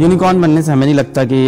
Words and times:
Unicorn 0.00 0.40
बनने 0.40 0.62
से 0.62 0.72
हमें 0.72 0.84
नहीं 0.84 0.94
लगता 0.94 1.24
कि 1.24 1.38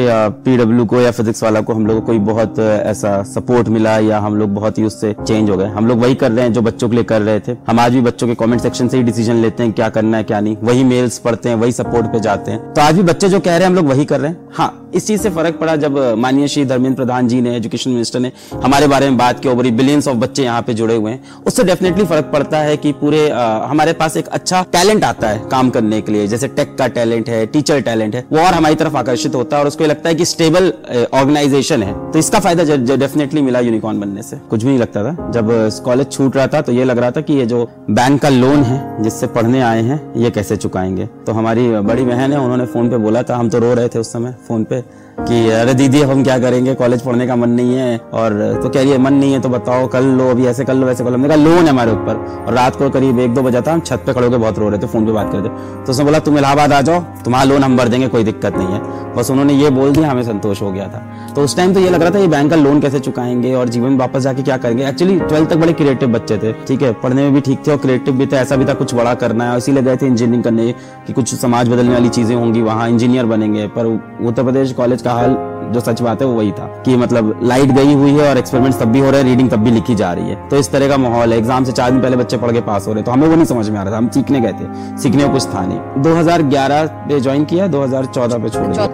पीडब्ल्यू 0.44 0.84
को 0.84 1.00
या 1.00 1.10
फिजिक्स 1.10 1.42
वाला 1.42 1.60
को 1.60 1.74
हम 1.74 1.86
लोग 1.86 2.04
कोई 2.06 2.18
बहुत 2.18 2.58
ऐसा 2.58 3.22
सपोर्ट 3.22 3.68
मिला 3.68 3.96
या 3.98 4.18
हम 4.18 4.36
लोग 4.36 4.50
बहुत 4.54 4.78
ही 4.78 4.84
उससे 4.84 5.14
चेंज 5.26 5.50
हो 5.50 5.56
गए। 5.56 5.66
हम 5.66 5.86
लोग 5.86 6.00
वही 6.00 6.14
कर 6.14 6.32
रहे 6.32 6.44
हैं 6.44 6.52
जो 6.52 6.62
बच्चों 6.62 6.88
के 6.88 6.94
लिए 6.94 7.04
कर 7.04 7.22
रहे 7.22 7.40
थे। 7.40 7.56
हम 7.68 7.80
आज 7.80 7.92
भी 7.92 8.00
बच्चों 8.00 8.26
के 8.28 8.34
कमेंट 8.34 8.60
सेक्शन 8.62 8.88
से 8.88 8.96
ही 8.96 9.02
डिसीज़न 9.02 9.36
लेते 9.36 9.62
हैं 9.62 9.72
क्या 9.72 9.88
करना 9.88 10.16
है, 10.16 10.24
क्या 10.24 10.40
नहीं। 10.40 10.56
वही 10.62 10.84
मेल्स 10.84 11.18
पढ़ते 11.18 11.48
हैं, 11.48 11.56
वही 11.56 11.72
सपोर्ट 11.72 12.06
पे 12.06 12.20
जाते 12.20 12.50
हैं। 12.50 12.72
तो 12.74 12.82
आज 12.82 12.94
भी 12.94 13.02
बच्चे 13.02 13.28
जो 13.28 13.40
कह 13.40 13.50
रहे 13.50 13.60
हैं 13.60 13.66
हम 13.66 13.74
लोग 13.74 13.88
वही 13.88 14.04
कर 14.04 14.20
रहे 14.20 14.30
हैं। 14.30 14.48
हाँ 14.54 14.83
इस 14.94 15.06
चीज़ 15.06 15.22
से 15.22 15.30
फ़र्क 15.30 15.58
पड़ा 15.60 15.74
जब 15.76 15.98
माननीय 16.18 16.48
श्री 16.48 16.64
धर्मेंद्र 16.64 16.96
प्रधान 16.96 17.28
जी 17.28 17.40
ने 17.40 17.54
एजुकेशन 17.56 17.90
मिनिस्टर 17.90 18.20
ने 18.20 18.30
हमारे 18.54 18.86
बारे 18.88 19.08
में 19.10 19.16
बात 19.18 19.40
की 19.40 19.48
ओवरी 19.48 19.70
बिलियंस 19.72 20.08
ऑफ़ 20.08 20.16
बच्चे 20.16 20.42
यहाँ 20.44 20.62
पे 20.62 20.74
जुड़े 20.74 20.94
हुए 20.96 21.10
हैं। 21.10 21.42
उससे 21.46 21.64
डेफिनेटली 21.64 22.04
फ़र्क 22.04 22.30
पड़ता 22.32 22.58
है 22.58 22.76
कि 22.76 22.92
पूरे 22.94 23.28
आ, 23.30 23.66
हमारे 23.66 23.92
पास 23.92 24.16
एक 24.16 24.28
अच्छा 24.28 24.62
टैलेंट 24.72 25.04
आता 25.04 25.28
है 25.28 25.42
काम 25.50 25.70
करने 25.70 26.00
के 26.00 26.12
लिए। 26.12 26.26
जैसे 26.26 26.48
टेक 26.50 26.76
का 26.78 26.86
टैलेंट 26.88 27.28
है 27.28 27.44
टीचर 27.46 27.80
टैलेंट 27.82 28.14
है 28.14 28.24
वो 28.32 28.38
और 28.38 28.54
हमारी 28.54 28.74
तरफ़ 28.74 28.96
आकर्षित 28.96 29.34
होता 29.34 29.56
है 29.56 29.62
और 29.62 29.68
उसको 29.68 29.84
लगता 29.84 30.08
है 30.08 30.14
कि 30.14 30.24
स्टेबल 30.24 30.72
ऑर्गेनाइजेशन 31.14 31.82
है। 31.82 31.94
तो 32.12 32.18
इसका 32.18 32.40
फ़ायदा 32.40 32.94
डेफिनेटली 32.96 33.42
मिला 33.42 33.60
यूनिकॉर्न 33.60 34.00
बनने 34.00 34.22
से। 34.22 34.36
कुछ 34.50 34.62
भी 34.62 34.68
नहीं 34.68 34.78
लगता 34.78 35.04
था। 35.04 35.30
जब 35.32 35.50
कॉलेज 35.84 36.10
छूट 36.12 36.36
रहा 36.36 36.46
था 36.46 36.60
तो 36.60 36.72
ये 36.72 36.84
लग 36.84 36.98
रहा 36.98 37.10
था 37.10 37.20
कि 37.20 37.34
ये 37.34 37.46
जो 37.46 37.68
बैंक 37.90 38.20
का 38.22 38.28
लोन 38.28 38.62
है 38.64 39.02
जिससे 39.02 39.26
पढ़ने 39.28 39.60
आए 39.62 39.82
हैं 39.82 40.00
ये 40.16 40.30
कैसे 40.30 40.56
चुकाएँगे? 40.56 41.06
तो 41.26 41.32
हमारी 41.32 41.68
बड़ी 41.82 42.04
बहन 42.04 42.32
है 42.32 42.40
उन्होंने 42.40 42.66
फ़ोन 42.66 42.90
पे 42.90 42.96
बोला 42.98 43.22
था 43.22 43.36
हम 43.36 43.50
तो 43.50 43.58
रो 43.58 43.74
रहे 43.74 43.88
थे 43.88 43.98
उस 43.98 44.12
समय 44.12 44.34
फ़ोन 44.48 44.64
पे। 44.64 44.82
कि 45.20 45.48
अरे 45.50 45.74
दीदी, 45.74 46.00
अब 46.02 46.10
हम 46.10 46.22
क्या 46.24 46.38
करेंगे? 46.38 46.74
कॉलेज 46.74 47.02
पढ़ने 47.02 47.26
का 47.26 47.36
मन 47.36 47.50
नहीं 47.50 47.74
है 47.74 47.96
और 48.14 48.32
तो 48.62 48.68
कह 48.68 48.80
रही 48.80 48.90
है, 48.90 48.98
मन 48.98 49.12
नहीं 49.12 49.32
है 49.32 49.40
तो 49.40 49.48
बताओ, 49.48 49.86
कल 49.86 50.04
लो, 50.04 50.28
अभी 50.30 50.46
ऐसे 50.46 50.64
कर 50.64 50.74
लो, 50.74 50.86
वैसे 50.86 51.04
कर 51.04 51.10
लो। 51.10 51.16
हमने 51.16 51.28
कहा 51.28 51.36
लोन 51.36 51.64
है 51.64 51.68
हमारे 51.68 51.92
ऊपर। 51.92 52.44
और 52.46 52.54
रात 52.54 52.76
को 52.76 52.90
करीब 52.90 53.18
एक 53.18 53.34
दो 53.34 53.42
बजा 53.42 53.60
था, 53.60 53.72
हम 53.72 53.80
छत 53.80 54.02
पे 54.06 54.12
खड़े 54.12 54.26
होकर 54.26 54.38
बहुत 54.38 54.58
रो 54.58 54.68
रहे 54.68 54.78
थे, 54.78 54.86
फ़ोन 54.86 55.06
पे 55.06 55.12
बात 55.12 55.32
कर 55.32 55.38
रहे 55.38 55.48
थे। 55.48 55.84
तो 55.84 55.92
उसने 55.92 56.04
बोला, 56.04 56.18
तुम 56.18 56.38
इलाहाबाद 56.38 56.72
आ 56.72 56.80
जाओ, 56.80 57.00
तुम्हारा 57.24 57.44
लोन 57.44 57.64
हम 57.64 57.76
भर 57.76 57.88
देंगे, 57.88 58.08
कोई 58.08 58.24
दिक्कत 58.24 58.56
नहीं 58.56 58.68
है। 58.68 59.14
बस 59.14 59.30
उन्होंने 59.30 59.52
ये 59.52 59.70
बोल 59.70 59.92
दिया, 59.92 60.10
हमें 60.10 60.22
संतोष 60.22 60.62
हो 60.62 60.70
गया 60.72 60.88
था। 60.88 61.02
तो 61.34 61.42
उस 61.42 61.56
टाइम 61.56 61.74
तो 61.74 61.80
ये 61.80 61.90
लग 61.90 62.02
रहा 62.02 62.10
था, 62.10 62.18
ये 62.18 62.26
बैंक 62.26 62.50
का 62.50 62.56
लोन 62.56 62.80
कैसे 62.80 62.98
चुकाएँगे 62.98 63.54
और 63.54 63.68
जीवन 63.68 63.96
वापस 63.96 64.20
जाके 64.20 64.42
क्या 64.42 64.56
करेंगे? 64.56 64.88
एक्चुअली 64.88 65.18
ट्वेल्थ 65.20 65.50
तक 65.50 65.56
बड़े 65.56 65.72
क्रिएटिव 65.72 66.08
बच्चे 66.08 66.38
थे, 66.38 66.52
ठीक 66.52 66.82
है? 66.82 66.92
पढ़ने 66.92 67.22
में 67.22 67.34
भी 67.34 67.40
ठीक 67.40 67.66
थे 67.66 67.70
और 67.70 67.78
क्रिएटिव 67.78 68.14
भी 68.14 68.26
थे, 68.26 68.36
ऐसा 68.36 68.56
भी 68.56 68.64
था, 68.64 68.74
कुछ 68.74 68.94
बड़ा 68.94 69.14
करना 69.14 69.50
है। 69.50 69.58
इसीलिए 69.58 69.82
गए 69.82 69.96
थे 69.96 70.06
इंजीनियरिंग 70.06 70.44
करने, 70.44 70.72
की 71.06 71.12
कुछ 71.12 71.34
समाज 71.34 71.68
बदलने 71.68 71.92
वाली 71.92 72.08
चीज़ें 72.08 72.36
होंगी, 72.36 72.62
वहाँ 72.62 72.88
इंजीनियर 72.88 73.26
बनेंगे। 73.26 73.66
पर 73.68 73.86
उत्तर 74.26 74.42
प्रदेश 74.42 74.72
कॉलेज 74.72 75.02
का 75.04 75.12
हाल, 75.12 75.36
जो 75.64 75.80
सच 75.80 76.00
बात 76.02 76.20
है, 76.22 76.26
वो 76.26 76.34
वही 76.34 76.50
था 76.52 76.66
कि 76.84 76.96
मतलब 76.96 77.38
लाइट 77.42 77.70
गई 77.70 77.94
हुई 77.94 78.10
है 78.10 78.28
और 78.30 78.38
एक्सपेरिमेंट 78.38 78.74
तब 78.74 78.88
भी 78.88 79.00
हो 79.00 79.10
रहे 79.10 79.20
हैं 79.20 79.28
रीडिंग 79.28 79.50
तब 79.50 79.58
भी 79.58 79.70
लिखी 79.70 79.94
जा 79.94 80.12
रही 80.12 80.30
है। 80.30 80.48
तो 80.48 80.56
इस 80.56 80.70
तरह 80.72 80.88
का 80.88 80.96
माहौल 80.96 81.32
है। 81.32 81.38
एग्ज़ाम 81.38 81.64
से 81.64 81.72
चार 81.72 81.90
दिन 81.90 82.00
पहले 82.00 82.16
बच्चे 82.16 82.36
पढ़ 82.36 82.52
के 82.52 82.60
पास 82.60 82.86
हो 82.88 82.92
रहे 82.92 83.02
तो 83.02 83.12
हमें 83.12 83.26
वो 83.28 83.34
नहीं 83.34 83.44
समझ 83.44 83.68
में 83.68 83.78
आ 83.78 83.82
रहा 83.82 83.92
था। 83.92 83.98
हम 83.98 84.08
सीखने 84.08 84.40
गए 84.40 84.52
थे। 84.52 84.98
सीखने 84.98 85.24
को 85.24 85.32
कुछ 85.32 85.46
था 85.54 85.64
नहीं। 85.66 86.02
2011 86.02 86.86
पे 87.08 87.20
ज्वाइन 87.20 87.44
किया 87.44 87.66
2014 87.68 88.38
पे 88.38 88.48
छोड़ 88.48 88.66
दिया। 88.66 88.88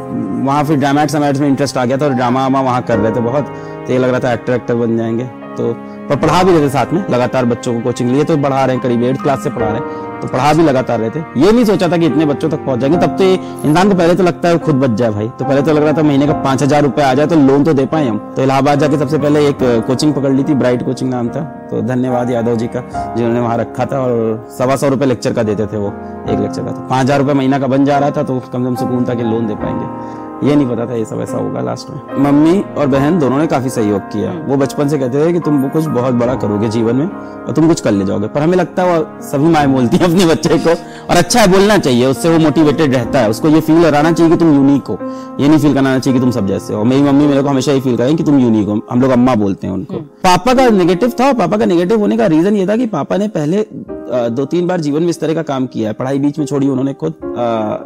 वहाँ 0.44 0.62
फिर 0.64 0.78
ड्रामेट्स 0.78 1.14
में 1.14 1.48
इंटरेस्ट 1.48 1.76
आ 1.76 1.84
गया 1.84 1.96
था 1.96 2.04
और 2.04 2.12
ड्रामा 2.12 2.42
वामा 2.42 2.60
वहाँ 2.60 2.82
कर 2.82 2.98
रहे 2.98 3.12
थे 3.12 3.20
बहुत। 3.20 3.46
तो 3.86 3.92
ये 3.92 3.98
लग 3.98 4.10
रहा 4.10 4.20
था 4.20 4.32
एक्टर 4.32 4.52
एक्टर 4.52 4.74
बन 4.74 4.96
जाएँगे। 4.96 5.24
तो 5.56 5.72
पर 6.08 6.16
पढ़ा 6.16 6.42
भी 6.42 6.52
रहे 6.52 6.62
थे 6.62 6.68
साथ 6.68 6.92
में। 6.92 7.04
लगातार 7.10 7.44
बच्चों 7.44 7.74
को 7.74 7.80
कोचिंग 7.80 8.10
लिए 8.10 8.24
तो 8.24 8.36
पढ़ा 8.36 8.64
रहे 8.64 8.76
हैं, 8.76 8.82
करीब 8.82 9.02
एट 9.02 9.22
क्लास 9.22 9.42
से 9.44 9.50
पढ़ा 9.50 9.66
रहे 9.66 9.76
हैं। 9.76 10.09
तो 10.20 10.28
पढ़ा 10.28 10.52
भी 10.52 10.62
लगातार 10.62 10.98
रहे 11.00 11.10
थे। 11.10 11.20
ये 11.36 11.52
नहीं 11.52 11.64
सोचा 11.64 11.88
था 11.88 11.96
कि 11.96 12.06
इतने 12.06 12.26
बच्चों 12.26 12.48
तक 12.50 12.64
पहुँच 12.66 12.80
जाएँगे। 12.80 12.98
तब 12.98 13.16
तो 13.18 13.24
इंसान 13.68 13.88
को 13.88 13.94
पहले 13.94 14.14
तो 14.14 14.22
लगता 14.22 14.48
है 14.48 14.58
खुद 14.60 14.74
बच 14.76 14.90
जाए 14.90 15.10
भाई। 15.10 15.28
तो 15.38 15.44
पहले 15.44 15.62
तो 15.62 15.72
लग 15.72 15.82
रहा 15.82 15.92
था 15.92 16.02
महीने 16.02 16.26
का 16.26 16.32
पाँच 16.42 16.62
हज़ार 16.62 16.82
रुपए 16.82 17.02
आ 17.02 17.12
जाए 17.14 17.26
तो 17.26 17.36
लोन 17.38 17.64
तो 17.64 17.72
दे 17.72 17.86
पाए 17.86 18.08
हम। 18.08 18.18
तो 18.36 18.42
इलाहाबाद 18.42 18.78
जाके 18.78 18.98
सबसे 18.98 19.18
पहले 19.18 19.46
एक 19.48 19.58
कोचिंग 19.86 20.14
पकड़ 20.14 20.32
ली 20.32 20.44
थी 20.44 20.54
ब्राइट 20.56 20.84
कोचिंग 20.84 21.10
नाम 21.10 21.28
था। 21.28 21.40
तो 21.70 21.80
धन्यवाद 21.84 22.30
यादव 22.30 22.56
जी 22.56 22.66
का, 22.66 22.80
जिन्होंने 23.16 23.40
वहाँ 23.40 23.56
रखा 23.58 23.84
था 23.86 24.00
और 24.00 24.48
सवा 24.58 24.76
सौ 24.76 24.88
रुपए 24.88 25.06
लेक्चर 25.06 25.32
का 25.32 25.42
देते 25.42 25.66
थे 25.66 25.76
वो, 25.76 25.92
एक 26.28 26.38
लेक्चर 26.40 26.62
का। 26.62 26.70
तो 26.70 26.88
पाँच 26.88 27.04
हज़ार 27.04 27.18
रुपए 27.18 27.34
महीना 27.34 27.58
का 27.58 27.66
बन 27.66 27.84
जा 27.84 27.98
रहा 27.98 28.10
था 28.10 28.22
तो 28.22 28.38
कम 28.42 28.58
से 28.58 28.64
कम 28.64 28.74
सुकून 28.76 29.04
था 29.08 29.14
कि 29.14 29.22
लोन 29.24 29.46
दे 29.46 29.54
पाएँगे। 29.56 30.28
ये 30.44 30.54
नहीं 30.56 30.66
पता 30.68 30.86
था 30.86 30.94
ये 30.94 31.04
सब 31.04 31.20
ऐसा 31.20 31.36
होगा 31.36 31.60
लास्ट 31.60 31.90
में। 31.90 32.22
मम्मी 32.24 32.60
और 32.78 32.86
बहन 32.86 33.18
दोनों 33.18 33.38
ने 33.38 33.46
काफ़ी 33.46 33.70
सहयोग 33.70 34.02
किया। 34.02 34.30
वो 34.46 34.56
बचपन 34.56 34.88
से 34.88 34.98
कहते 34.98 35.26
थे 35.26 35.32
कि 35.32 35.40
तुम 35.40 35.68
कुछ 35.68 35.84
बहुत 35.86 36.14
बड़ा 36.14 36.34
करोगे 36.34 36.68
जीवन 36.68 36.96
में 36.96 37.06
और 37.06 37.52
तुम 37.52 37.68
कुछ 37.68 37.80
कर 37.80 37.92
ले 37.92 38.04
जाओगे। 38.04 38.28
पर 38.28 38.42
हमें 38.42 38.56
लगता 38.56 38.82
है 38.82 38.98
वो 38.98 39.04
सभी 39.22 39.48
माए 39.48 39.66
बोलती 39.66 39.96
है 39.96 40.04
अपने 40.04 40.26
बच्चे 40.26 40.58
को 40.58 40.70
और 40.70 41.16
अच्छा 41.16 41.40
है 41.40 41.46
बोलना 41.48 41.76
चाहिए 41.78 42.06
उससे 42.06 42.28
वो 42.28 42.38
मोटिवेटेड 42.38 42.94
रहता 42.94 43.18
है। 43.18 43.30
उसको 43.30 43.48
ये 43.48 43.60
फील 43.60 43.82
कराना 43.82 44.12
चाहिए 44.12 44.32
कि 44.32 44.38
तुम 44.38 44.54
यूनिक 44.54 44.86
हो। 44.86 44.98
ये 45.40 45.48
नहीं 45.48 45.58
फील 45.58 45.74
कराना 45.74 45.98
चाहिए 45.98 46.18
कि 46.18 46.22
तुम 46.22 46.30
सब 46.30 46.46
जैसे 46.46 46.74
हो। 46.74 46.84
मेरी 46.84 47.02
मम्मी 47.02 47.26
मेरे 47.26 47.42
को 47.42 47.48
हमेशा 47.48 47.72
ये 47.72 47.80
फील 47.80 47.96
करें 47.96 48.16
कि 48.16 48.24
तुम 48.24 48.38
यूनिक 48.38 48.68
हो। 48.68 48.80
हम 48.90 49.02
लोग 49.02 49.10
अम्मा 49.10 49.34
बोलते 49.34 49.66
हैं 49.66 49.74
उनको। 49.74 49.94
हम्म। 49.94 50.04
पापा 50.24 50.54
का 50.54 50.68
नेगेटिव 50.68 51.12
था 51.20 51.32
पापा 51.32 51.56
का 51.56 51.64
नेगेटिव 51.64 52.00
होने 52.00 52.16
का 52.16 52.26
रीजन 52.26 52.56
ये 52.56 52.66
था 52.68 52.76
कि 52.76 52.86
पापा 52.86 53.16
ने 53.16 53.28
पहले 53.28 53.66
दो 54.30 54.44
तीन 54.44 54.66
बार 54.66 54.80
जीवन 54.80 55.02
में 55.02 55.10
इस 55.10 55.20
तरह 55.20 55.34
का 55.34 55.42
काम 55.42 55.66
किया 55.66 55.88
है। 55.88 55.94
पढ़ाई 55.94 56.18
बीच 56.18 56.38
में 56.38 56.46
छोड़ी 56.46 56.68
उन्होंने 56.68 56.94
खुद। 56.94 57.14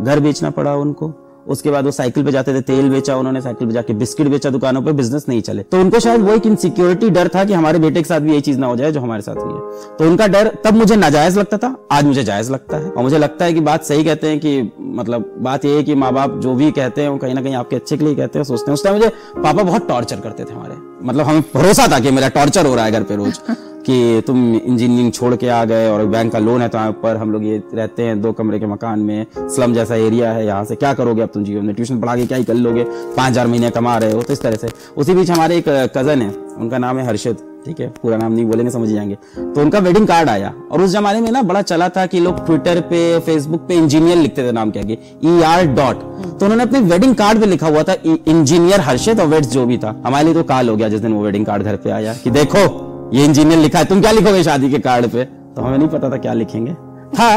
घर 0.01 0.21
बेचना 0.21 0.51
पड़ा 0.51 0.75
उनको। 0.75 1.13
उसके 1.49 1.71
बाद 1.71 1.85
वो 1.85 1.91
साइकिल 1.91 2.25
पे 2.25 2.33
जाते 2.33 2.55
थे, 2.55 2.61
तेल 2.61 2.89
बेचा 2.91 3.17
उन्होंने, 3.17 3.41
साइकिल 3.41 3.69
पे 3.69 3.75
जाके 3.75 3.93
बिस्किट 3.95 4.29
बेचा 4.29 4.51
दुकानों 4.51 4.83
पे 4.83 4.93
बिज़नेस 4.93 5.25
नहीं 5.29 5.41
चले। 5.43 5.63
तो 5.63 5.81
उनको 5.81 6.01
शायद 6.01 6.21
वो 6.21 6.33
एक 6.33 6.47
इनसिक्योरिटी 6.47 7.11
डर 7.11 7.29
था 7.29 7.45
कि 7.45 7.53
हमारे 7.53 7.79
बेटे 7.79 8.03
के 8.03 8.09
साथ 8.09 8.21
भी 8.21 8.31
यही 8.31 8.41
चीज़ 8.41 8.59
ना 8.59 8.67
हो 8.67 8.77
जाए 8.77 8.93
जो 8.93 9.01
हमारे 9.01 9.23
साथ 9.23 9.37
हुई 9.37 9.55
है। 9.55 9.97
तो 9.99 10.05
उनका 10.05 10.27
डर 10.27 10.49
तब 10.65 10.75
मुझे 10.75 10.97
नाजायज 10.97 11.39
लगता 11.39 11.59
था, 11.59 11.75
आज 11.93 12.05
मुझे 12.05 12.25
जायज़ 12.25 12.53
लगता 12.53 12.77
है। 12.77 12.91
और 12.91 13.03
मुझे 13.03 13.19
लगता 13.19 13.45
है 13.45 13.53
कि 13.53 13.61
बात 13.61 13.85
सही 13.85 14.05
कहते 14.05 14.29
हैं 14.29 14.41
कि 14.41 14.73
मतलब 14.81 15.35
बात 15.39 15.65
ये 15.65 15.77
है 15.77 15.83
कि 15.83 15.95
माँ 15.95 16.13
बाप 16.13 16.39
जो 16.39 16.55
भी 16.55 16.71
कहते 16.71 17.03
हैं, 17.03 17.09
वो 17.09 17.19
कहीं 17.19 17.35
ना 17.35 17.43
कहीं 17.43 17.55
आपके 17.55 17.77
अच्छे 17.77 17.97
के 17.97 18.05
लिए 18.05 18.15
कहते 18.15 18.39
हैं, 18.39 18.45
सोचते 18.45 18.71
हैं। 18.71 18.75
उस 18.75 18.85
टाइम 18.85 18.97
मुझे 18.97 19.09
पापा 19.37 19.63
बहुत 19.63 19.89
टॉर्चर 19.89 20.17
करते 20.17 20.45
थे 20.45 20.55
हमारे। 20.55 21.07
मतलब 21.07 21.27
हमें 21.27 21.43
भरोसा 21.55 21.87
था 21.93 22.01
कि 22.01 22.11
मेरा 22.11 22.29
टॉर्चर 22.29 22.67
हो 22.67 22.75
रहा 22.75 22.85
है 22.85 22.93
घर 22.93 23.03
पे 23.03 23.17
रोज। 23.17 23.41
कि 23.87 24.23
तुम 24.27 24.55
इंजीनियरिंग 24.55 25.13
छोड़ 25.13 25.35
के 25.37 25.49
आ 25.49 25.65
गए 25.65 25.89
और 25.89 26.05
बैंक 26.07 26.33
का 26.33 26.39
लोन 26.39 26.63
है 26.63 26.69
तुम्हारे 26.69 26.91
ऊपर 26.91 27.17
हम 27.17 27.33
लोग 27.33 27.45
ये 27.45 27.63
रहते 27.75 28.03
हैं 28.03 28.21
दो 28.23 28.33
कमरे 28.33 28.59
के 28.59 28.67
मकान 28.67 29.01
में, 29.01 29.27
स्लम 29.37 29.75
जैसा 29.75 29.95
एरिया 29.97 30.33
है, 30.33 30.47
यहाँ 30.47 30.65
से 30.65 30.77
क्या 30.77 30.93
करोगे 30.95 31.23
अब 31.23 31.31
तुम 31.35 31.45
जीवन 31.45 31.65
में? 31.65 31.75
ट्यूशन 31.75 32.01
पढ़ा 32.01 32.17
के 32.17 32.27
क्या 32.27 32.39
ही 32.39 32.45
कर 32.45 32.55
लोगे? 32.57 32.85
पाँच 32.85 33.31
हज़ार 33.31 33.47
महीने 33.47 33.71
कमा 33.71 33.97
रहे 33.99 34.13
हो 34.13 34.23
तो 34.23 34.33
इस 34.33 34.43
तरह 34.43 34.57
से। 34.57 34.69
उसी 34.97 35.15
बीच 35.15 35.31
हमारे 35.31 35.57
एक 35.59 35.69
कज़न 35.97 36.23
है, 36.23 36.31
उनका 36.59 36.79
नाम 36.79 36.99
है 36.99 37.07
हर्षद 37.07 37.51
ठीक 37.67 37.79
है? 37.81 37.87
पूरा 38.03 38.17
नाम 38.17 38.33
नहीं 38.33 38.45
बोलेंगे, 38.47 38.71
समझ 38.71 38.89
जाएँगे। 38.89 39.15
तो 39.37 39.61
उनका 39.61 39.79
वेडिंग 39.79 40.07
कार्ड 40.09 40.29
आया 40.29 40.53
और 40.71 40.83
उस 40.83 40.91
जमाने 40.91 41.21
में 41.21 41.31
ना 41.33 41.43
बड़ा 41.43 41.63
चला 41.63 41.89
था 41.89 42.05
कि 42.07 42.21
लोग 42.21 42.45
ट्विटर 42.47 42.81
पे 42.91 43.19
फेसबुक 43.27 43.61
पे 43.69 43.75
इंजीनियर 43.75 44.17
लिखते 44.19 44.43
थे 44.43 44.53
नाम 44.53 44.71
क्या 44.71 44.83
ई 44.83 45.41
आर 45.43 45.67
डॉट 45.69 46.01
तो 46.31 46.45
उन्होंने 46.47 46.63
अपने 46.63 46.81
वेडिंग 46.83 47.15
कार्ड 47.15 47.41
पे 47.41 47.47
लिखा 47.47 47.69
हुआ 47.69 47.83
था 47.83 47.95
इंजीनियर 48.05 48.81
हर्षद 48.81 49.21
और 49.21 49.27
वेट्स 49.27 49.49
जो 49.49 49.65
भी 49.67 49.79
था। 49.79 49.95
हमारे 50.07 50.25
लिए 50.25 50.35
तो 50.35 50.43
काल 50.45 50.69
हो 50.69 50.77
गया 50.77 50.89
जिस 50.89 51.01
दिन 51.01 51.13
वो 51.13 51.23
वेडिंग 51.25 51.47
कार्ड 51.47 51.63
घर 51.63 51.77
पे 51.77 51.91
आया, 51.91 52.15
कि 52.15 52.31
देखो 52.31 52.84
ये 53.13 53.25
इंजीनियर 53.25 53.59
लिखा 53.59 53.79
है, 53.79 53.85
तुम 53.85 54.01
क्या 54.01 54.11
लिखोगे 54.13 54.43
शादी 54.43 54.71
के 54.71 54.79
कार्ड 54.81 55.07
पे? 55.07 55.25
तो 55.25 55.63
हमें 55.63 55.79
नहीं 55.79 55.89
पता 55.89 56.11
था 56.11 56.17
क्या 56.19 56.33
लिखेंगे। 56.33 56.73
था 57.15 57.29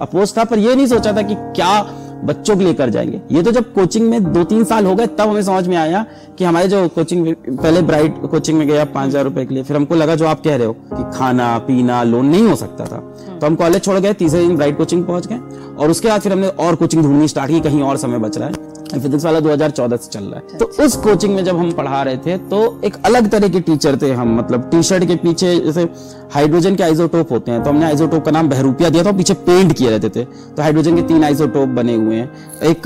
अपोज 0.00 0.36
था, 0.36 0.44
पर 0.44 0.58
ये 0.58 0.74
नहीं 0.74 0.86
सोचा 0.86 1.12
था 1.12 1.22
कि 1.22 1.34
क्या 1.34 1.82
बच्चों 2.24 2.56
के 2.56 2.64
लिए 2.64 2.74
कर 2.74 2.90
जाएँगे। 2.90 3.20
ये 3.30 3.42
तो 3.42 3.52
जब 3.52 3.72
कोचिंग 3.74 4.08
में 4.10 4.32
दो 4.32 4.44
तीन 4.44 4.64
साल 4.64 4.86
हो 4.86 4.94
गए, 4.94 5.06
तब 5.08 5.28
हमें 5.28 5.42
समझ 5.42 5.66
में 5.68 5.76
आया 5.76 6.04
कि 6.38 6.44
हमारे 6.44 6.68
जो 6.68 6.86
कोचिंग 6.88 7.26
पहले 7.48 7.82
ब्राइट 7.82 8.20
कोचिंग 8.30 8.58
में 8.58 8.66
गया 8.68 8.84
पाँच 8.84 9.08
हज़ार 9.08 9.24
रुपए 9.24 9.44
के 9.44 9.54
लिए, 9.54 9.62
फिर 9.62 9.76
हमको 9.76 9.94
लगा 9.94 10.14
जो 10.14 10.26
आप 10.26 10.42
कह 10.44 10.56
रहे 10.56 10.66
हो 10.66 10.72
कि 10.72 11.18
खाना, 11.18 11.56
पीना 11.58 12.02
लोन 12.02 12.26
नहीं 12.26 12.46
हो 12.48 12.54
सकता 12.56 12.84
था। 12.84 12.98
तो 13.40 13.46
हम 13.46 13.54
कॉलेज 13.54 13.84
छोड़ 13.84 13.98
गए, 13.98 14.12
तीसरे 14.12 14.46
दिन 14.46 14.56
ब्राइट 14.56 14.76
कोचिंग 14.78 15.04
पहुँच 15.04 15.26
गए, 15.26 15.38
और 15.78 15.90
उसके 15.90 16.08
बाद 16.08 16.20
फिर 16.20 16.32
हमने 16.32 16.48
और 16.48 16.74
कोचिंग 16.74 17.02
ढूंढनी 17.02 17.28
स्टार्ट 17.28 17.50
की, 17.50 17.60
कहीं 17.60 17.82
और 17.82 17.96
समय 17.96 18.18
बच 18.18 18.38
रहा 18.38 18.48
है। 18.48 18.54
फिजिक्स 19.00 19.24
वाला 19.24 19.40
2014 19.40 19.96
से 19.96 20.10
चल 20.10 20.24
रहा 20.24 20.40
है। 20.40 20.58
तो 20.58 20.70
उस 20.84 20.96
कोचिंग 20.96 21.34
में 21.34 21.44
जब 21.44 21.56
हम 21.56 21.70
पढ़ा 21.72 22.02
रहे 22.02 22.16
थे 22.16 22.36
तो 22.48 22.80
एक 22.84 22.96
अलग 23.04 23.28
तरह 23.30 23.48
के 23.48 23.60
टीचर 23.60 23.96
थे 23.96 24.12
हम 24.12 24.36
मतलब 24.38 24.68
टी 24.70 24.82
शर्ट 24.82 25.04
के 25.04 25.16
पीछे 25.16 25.54
जैसे 25.60 25.88
हाइड्रोजन 26.34 26.76
के 26.76 26.82
आइसोटोप 26.82 27.32
होते 27.32 27.50
हैं 27.50 27.62
तो 27.62 27.70
हमने 27.70 27.86
आइसोटोप 27.86 28.24
का 28.24 28.30
नाम 28.30 28.48
बहरूपिया 28.48 28.90
दिया 28.90 29.04
था 29.04 29.12
पीछे 29.12 29.34
पेंट 29.34 29.72
किए 29.72 29.90
रहते 29.90 30.08
थे। 30.08 30.24
तो 30.24 30.62
हाइड्रोजन 30.62 30.96
के 30.96 31.02
तीन 31.02 31.24
आइसोटोप 31.24 31.68
बने 31.68 31.94
हुए 31.94 32.16
हैं। 32.16 32.30
एक, 32.62 32.82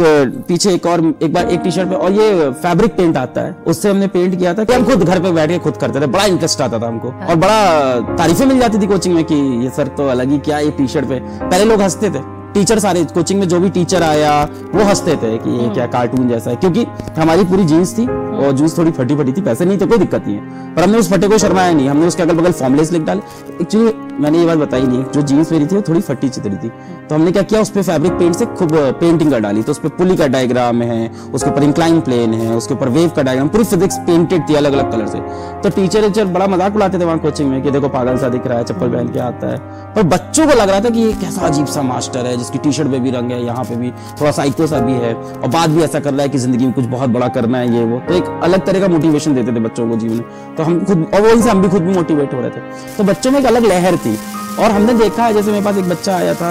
पीछे 0.49 0.75
एक 0.75 0.87
और, 0.87 1.15
एक 1.23 1.33
बार 1.35 1.49
एक 1.49 1.61
टी 1.61 1.71
शर्ट 1.71 1.89
पे, 1.89 1.95
और 1.95 2.13
ये 2.13 2.51
फैब्रिक 2.53 2.97
पेंट 2.97 3.17
आता 3.17 3.41
है। 3.41 3.57
उससे 3.67 3.91
हमने 3.91 4.07
पेंट 4.07 4.39
किया 4.39 4.55
था 4.55 4.65
कि 4.65 4.73
हम 4.73 4.85
खुद 4.85 5.03
घर 5.03 5.21
पे 5.21 5.33
बैठ 5.33 5.51
के 5.51 5.59
खुद 5.59 5.77
करते 5.77 6.01
थे। 6.01 6.07
बड़ा 6.07 6.25
इंटरेस्ट 6.25 6.61
आता 6.61 6.79
था 6.79 6.87
हमको। 6.87 7.09
और 7.09 7.37
बड़ा 7.37 8.01
तारीफें 8.17 8.47
मिल 8.47 8.59
जाती 8.59 8.79
थी 8.79 8.87
कोचिंग 8.87 9.15
में 9.15 9.25
कि 9.25 9.35
ये 9.65 9.71
सर 9.71 9.89
तो 9.89 10.09
अलग 10.09 10.31
ही 10.31 10.39
क्या 10.39 10.59
ये 10.59 10.71
टी 10.71 10.89
शर्ट 10.89 11.09
पे। 11.09 11.21
पहले 11.21 11.65
लोग 11.65 11.81
हँसते 11.81 12.11
थे। 12.11 12.36
टीचर 12.57 12.79
सारे 12.79 13.05
कोचिंग 13.05 13.41
में 13.41 13.49
जो 13.49 13.59
भी 13.61 13.69
टीचर 13.71 14.03
आया 14.03 14.33
वो 14.75 14.85
हँसते 14.85 15.17
थे 15.17 15.37
कि 15.39 15.51
ये 15.63 15.69
क्या 15.69 15.87
कार्टून 15.87 16.29
जैसा 16.29 16.51
है। 16.51 16.57
क्योंकि 16.57 16.85
हमारी 17.19 17.45
पूरी 17.45 17.65
जीन्स 17.65 17.99
थी। 17.99 18.07
और 18.37 18.53
जीन्स 18.53 18.79
थोड़ी 18.79 18.91
फटी 18.93 19.17
फटी 19.17 19.33
थी, 19.33 19.41
पैसे 19.41 19.65
नहीं 19.65 19.79
तो 19.79 19.87
कोई 19.87 19.99
दिक्कत 19.99 20.27
नहीं 20.27 20.37
है। 20.37 20.75
पर 20.75 20.83
हमने 20.83 20.99
उस 20.99 21.13
फटे 21.13 21.29
को 21.29 21.39
शर्माया 21.39 21.73
नहीं, 21.73 21.89
हमने 21.89 22.07
उसके 22.07 22.23
अगल 22.23 22.35
बगल 22.35 22.53
फॉर्मलेस 22.55 22.93
लिख 22.93 23.03
डाले। 23.03 23.21
एक्चुअली 23.61 23.93
मैंने 24.21 24.39
ये 24.39 24.47
बात 24.47 24.59
बताई 24.59 24.83
नहीं, 24.83 25.05
जो 25.05 25.23
जीन्स 25.23 25.53
मेरी 25.53 25.67
थी 25.67 25.77
वो 25.77 25.83
थोड़ी 25.89 26.01
फटी 26.01 26.29
चितरी 26.29 26.57
थी। 26.57 26.69
तो 27.09 27.15
हमने 27.15 27.33
क्या 27.33 27.43
किया, 27.43 27.61
उस 27.61 27.71
पर 27.71 27.83
फैब्रिक 27.83 28.13
पेंट 28.13 28.35
से 28.35 28.47
खूब 28.49 28.71
पेंटिंग 29.01 29.31
कर 29.31 29.41
डाली। 29.41 29.63
तो 29.63 29.73
उस 29.73 29.79
पर 29.79 29.89
पुली 29.97 30.17
का 30.17 30.27
डायग्राम 30.27 30.83
है, 30.83 31.11
उसके 31.35 31.51
ऊपर 31.51 31.63
इंक्लाइन 31.63 32.01
प्लेन 32.01 32.35
है, 32.35 32.55
उसके 32.57 32.75
ऊपर 32.75 32.89
वेव 32.89 33.11
का 33.17 33.23
डायग्राम 33.23 33.49
पूरी 33.49 33.65
फिजिक्स 33.65 33.99
पेंटेड 34.07 34.49
थी 34.49 34.55
अलग 34.55 34.73
अलग 34.73 34.91
कलर 34.93 35.07
से। 35.07 35.19
तो 35.63 35.71
टीचर 35.71 36.07
टीचर 36.07 36.25
बड़ा 36.29 36.47
मज़ाक 36.47 36.77
उड़ाते 36.77 36.99
थे 36.99 37.05
वहाँ 37.05 37.19
कोचिंग 37.19 37.51
में 37.51 37.63
कि 37.63 37.71
देखो 37.71 37.89
पागल 37.89 38.19
सा 38.19 38.29
दिख 38.29 38.47
रहा 38.47 38.59
है, 38.59 38.65
चप्पल 38.65 38.89
पहन 38.89 39.09
के 39.09 39.19
आता 39.19 39.53
है। 39.53 39.59
पर 39.95 40.03
बच्चों 40.07 40.47
को 40.47 40.55
लग 40.55 40.69
रहा 40.71 40.81
था 40.81 40.91
कि 40.91 41.01
ये 41.01 41.13
कैसा 41.15 41.47
अजीब 41.47 41.67
सा 41.67 41.83
मास्टर 41.83 42.27
है, 42.27 42.37
जिसकी 42.37 42.59
टी 42.59 42.73
शर्ट 42.73 42.91
पे 42.91 42.99
भी 42.99 43.11
रंग 43.11 43.31
है, 43.31 43.43
यहाँ 43.45 43.65
पे 43.65 43.77
भी 43.77 43.91
थोड़ा 44.21 44.31
साइको 44.31 44.67
सा 44.67 44.81
भी 44.81 44.93
है, 44.95 45.15
और 45.15 45.49
बात 45.49 45.71
भी 45.71 45.83
ऐसा 45.83 46.01
कर 46.01 46.13
रहा 46.13 46.23
है 46.23 46.29
कि 46.29 46.39
ज़िंदगी 46.39 46.65
में 46.65 46.73
कुछ 46.73 46.85
बहुत 46.87 47.11
बड़ा 47.11 47.29
करना 47.29 47.59
है, 47.59 47.75
ये, 47.75 47.85
वो। 47.85 48.01
तो 48.09 48.15
एक 48.15 48.26
अलग 48.43 48.65
तरह 48.67 48.81
का 48.81 48.89
मोटिवेशन 48.89 49.35
देते 49.35 49.53
थे 49.53 49.61
बच्चों 49.61 49.89
को 49.89 49.97
जीवन 49.97 50.17
में। 50.17 50.55
तो 50.57 50.63
हम 50.63 50.85
खुद, 50.85 51.07
और 51.15 51.21
वही 51.21 51.43
से 51.43 51.51
हम 51.51 51.63
भी 51.63 51.69
खुद 51.69 51.83
भी 51.83 51.95
मोटिवेट 51.95 52.35
हो 52.35 52.41
रहे 52.41 52.51
थे। 52.51 52.95
तो 52.97 53.05
बच्चों 53.05 53.31
में 53.31 53.39
एक 53.41 53.47
अलग 53.47 53.65
लहर 53.65 53.97
थी। 53.97 54.19
और 54.57 54.71
हमने 54.71 54.93
देखा, 54.95 55.31
जैसे 55.33 55.51
मेरे 55.51 55.65
पास 55.65 55.77
एक 55.77 55.89
बच्चा 55.89 56.15
आया 56.17 56.35
था, 56.35 56.51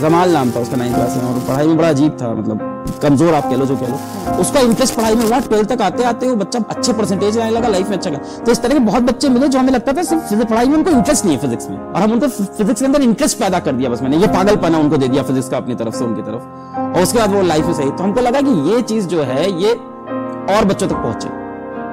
जमाल 0.00 0.32
नाम 0.32 0.50
था 0.50 0.60
उसका 0.60 0.76
नाइन 0.76 0.94
क्लास 0.94 1.16
में, 1.16 1.22
और 1.24 1.38
पढ़ाई 1.48 1.66
में 1.66 1.76
बड़ा 1.76 1.88
अजीब 1.88 2.16
था 2.22 2.32
मतलब 2.34 2.98
कमज़ोर 3.02 3.34
आप 3.34 3.48
कह 3.50 3.56
लो, 3.56 3.66
जो 3.66 3.76
कह 3.76 3.86
लो। 3.86 4.40
उसका 4.40 4.60
इंटरेस्ट 4.60 4.94
पढ़ाई 4.94 5.14
में 5.14 5.24
हुआ 5.24 5.38
ट्वेल्थ 5.40 5.68
तक 5.68 5.82
आते 5.82 6.04
आते 6.04 6.28
वो 6.28 6.34
बच्चा 6.36 6.58
अच्छे 6.70 6.92
परसेंटेज 6.92 7.38
आने 7.38 7.50
लगा 7.50 7.68
लाइफ 7.68 7.88
में 7.88 7.96
अच्छा 7.96 8.10
तो 8.10 8.52
इस 8.52 8.62
तरह 8.62 8.74
के 8.74 8.80
बहुत 8.80 9.02
बच्चे 9.02 9.28
मिले 9.28 9.48
जो 9.48 9.58
हमें 9.58 9.72
लगता 9.72 9.92
था 9.92 10.02
सिर्फ़ 10.02 10.44
पढ़ाई 10.44 10.66
में 10.66 10.76
उनको 10.76 10.90
इंटरेस्ट 10.90 11.24
नहीं 11.24 11.36
है 11.36 11.40
फिजिक्स 11.42 11.68
में। 11.70 11.78
और 11.78 12.00
हम 12.02 12.12
उनको 12.12 12.28
फिजिक्स 12.28 12.80
के 12.80 12.86
अंदर 12.86 13.02
इंटरेस्ट 13.02 13.38
पैदा 13.38 13.58
कर 13.58 13.72
दिया 13.72 13.90
बस 13.90 14.02
मैंने। 14.02 14.16
ये 14.16 14.26
पागल 14.26 14.56
पागलपना 14.56 14.78
उनको 14.78 14.96
दे 14.96 15.08
दिया 15.08 15.22
फिजिक्स 15.22 15.48
का 15.48 15.56
अपनी 15.56 15.74
तरफ़ 15.74 15.94
से, 15.94 16.04
उनकी 16.04 16.22
तरफ़। 16.22 16.96
और 16.96 17.02
उसके 17.02 17.18
बाद 17.18 17.34
वो 17.34 17.42
लाइफ 17.42 17.66
में 17.66 17.74
सही। 17.74 17.90
तो 17.90 18.04
हमको 18.04 18.20
लगा 18.20 18.40
कि 18.40 18.50
ये 18.70 18.82
चीज़ 18.82 19.06
जो 19.06 19.22
है, 19.22 19.50
ये 19.62 19.74
और 20.50 20.64
बच्चों 20.64 20.88
तक 20.88 20.96
पहुँचे। 20.96 21.28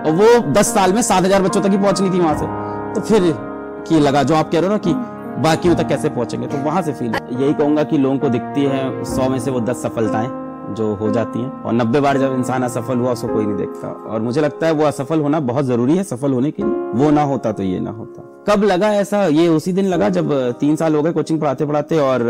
और 0.04 0.12
वो 0.14 0.40
दस 0.54 0.74
साल 0.74 0.94
में 0.94 1.02
सात 1.02 1.24
हज़ार 1.24 1.42
बच्चों 1.42 1.62
तक 1.62 1.70
ही 1.70 1.78
पहुंचनी 1.78 2.10
थी 2.10 2.20
वहाँ 2.20 2.38
से। 2.38 2.46
तो 2.94 3.02
फिर 3.02 3.34
की 3.88 4.00
लगा, 4.00 4.24
जो 4.24 4.36
आप 4.36 4.52
कह 4.52 4.60
रहे 4.60 4.68
हो 4.68 4.74
ना 4.74 4.78
कि 4.80 4.94
बाकियों 5.42 5.76
तक 5.76 5.88
कैसे 5.88 6.10
पहुँचेंगे 6.10 6.48
तो 6.48 6.58
वहाँ 6.60 6.82
से 6.82 6.94
फील 6.94 7.16
यही 7.32 7.54
कहूँगा 7.54 7.84
कि 7.84 7.98
लोगों 7.98 8.18
को 8.18 8.30
दिखती 8.30 8.64
है, 8.64 9.04
सौ 9.06 9.30
में 9.30 9.40
से 9.40 9.52
वो 9.52 9.60
दस 9.62 9.82
सफलताएँ। 9.84 10.28
जो 10.70 10.94
हो 10.96 11.10
जाती 11.12 11.40
हैं। 11.40 11.64
और 11.64 11.74
नब्बे 11.74 12.00
बार 12.00 12.18
जब 12.18 12.34
इंसान 12.34 12.64
असफल 12.64 12.98
हुआ, 12.98 13.12
उसको 13.12 13.28
कोई 13.28 13.46
नहीं 13.46 13.58
देखता। 13.58 13.88
और 13.88 14.22
मुझे 14.22 14.42
लगता 14.42 14.68
है 14.68 14.74
वो 14.74 14.86
असफल 14.86 15.20
होना 15.20 15.40
बहुत 15.40 15.66
ज़रूरी 15.66 15.98
है, 15.98 16.04
सफल 16.04 16.34
होने 16.34 16.52
के 16.52 16.64
लिए। 16.64 17.04
वो 17.04 17.12
ना 17.12 17.24
होता 17.24 17.52
तो 17.52 17.64
ये 17.64 17.80
ना 17.80 17.92
होता। 17.92 18.24
कब 18.50 18.64
लगा 18.64 18.94
ऐसा? 18.94 19.26
ये 19.26 19.48
उसी 19.48 19.74
दिन 19.74 19.86
लगा 19.86 20.10
जब 20.10 20.30
तीन 20.60 20.76
साल 20.76 20.96
हो 20.96 21.02
गए 21.04 21.12
कोचिंग 21.12 21.40
पढ़ाते 21.42 21.66
पढ़ाते 21.66 21.98
और 22.00 22.22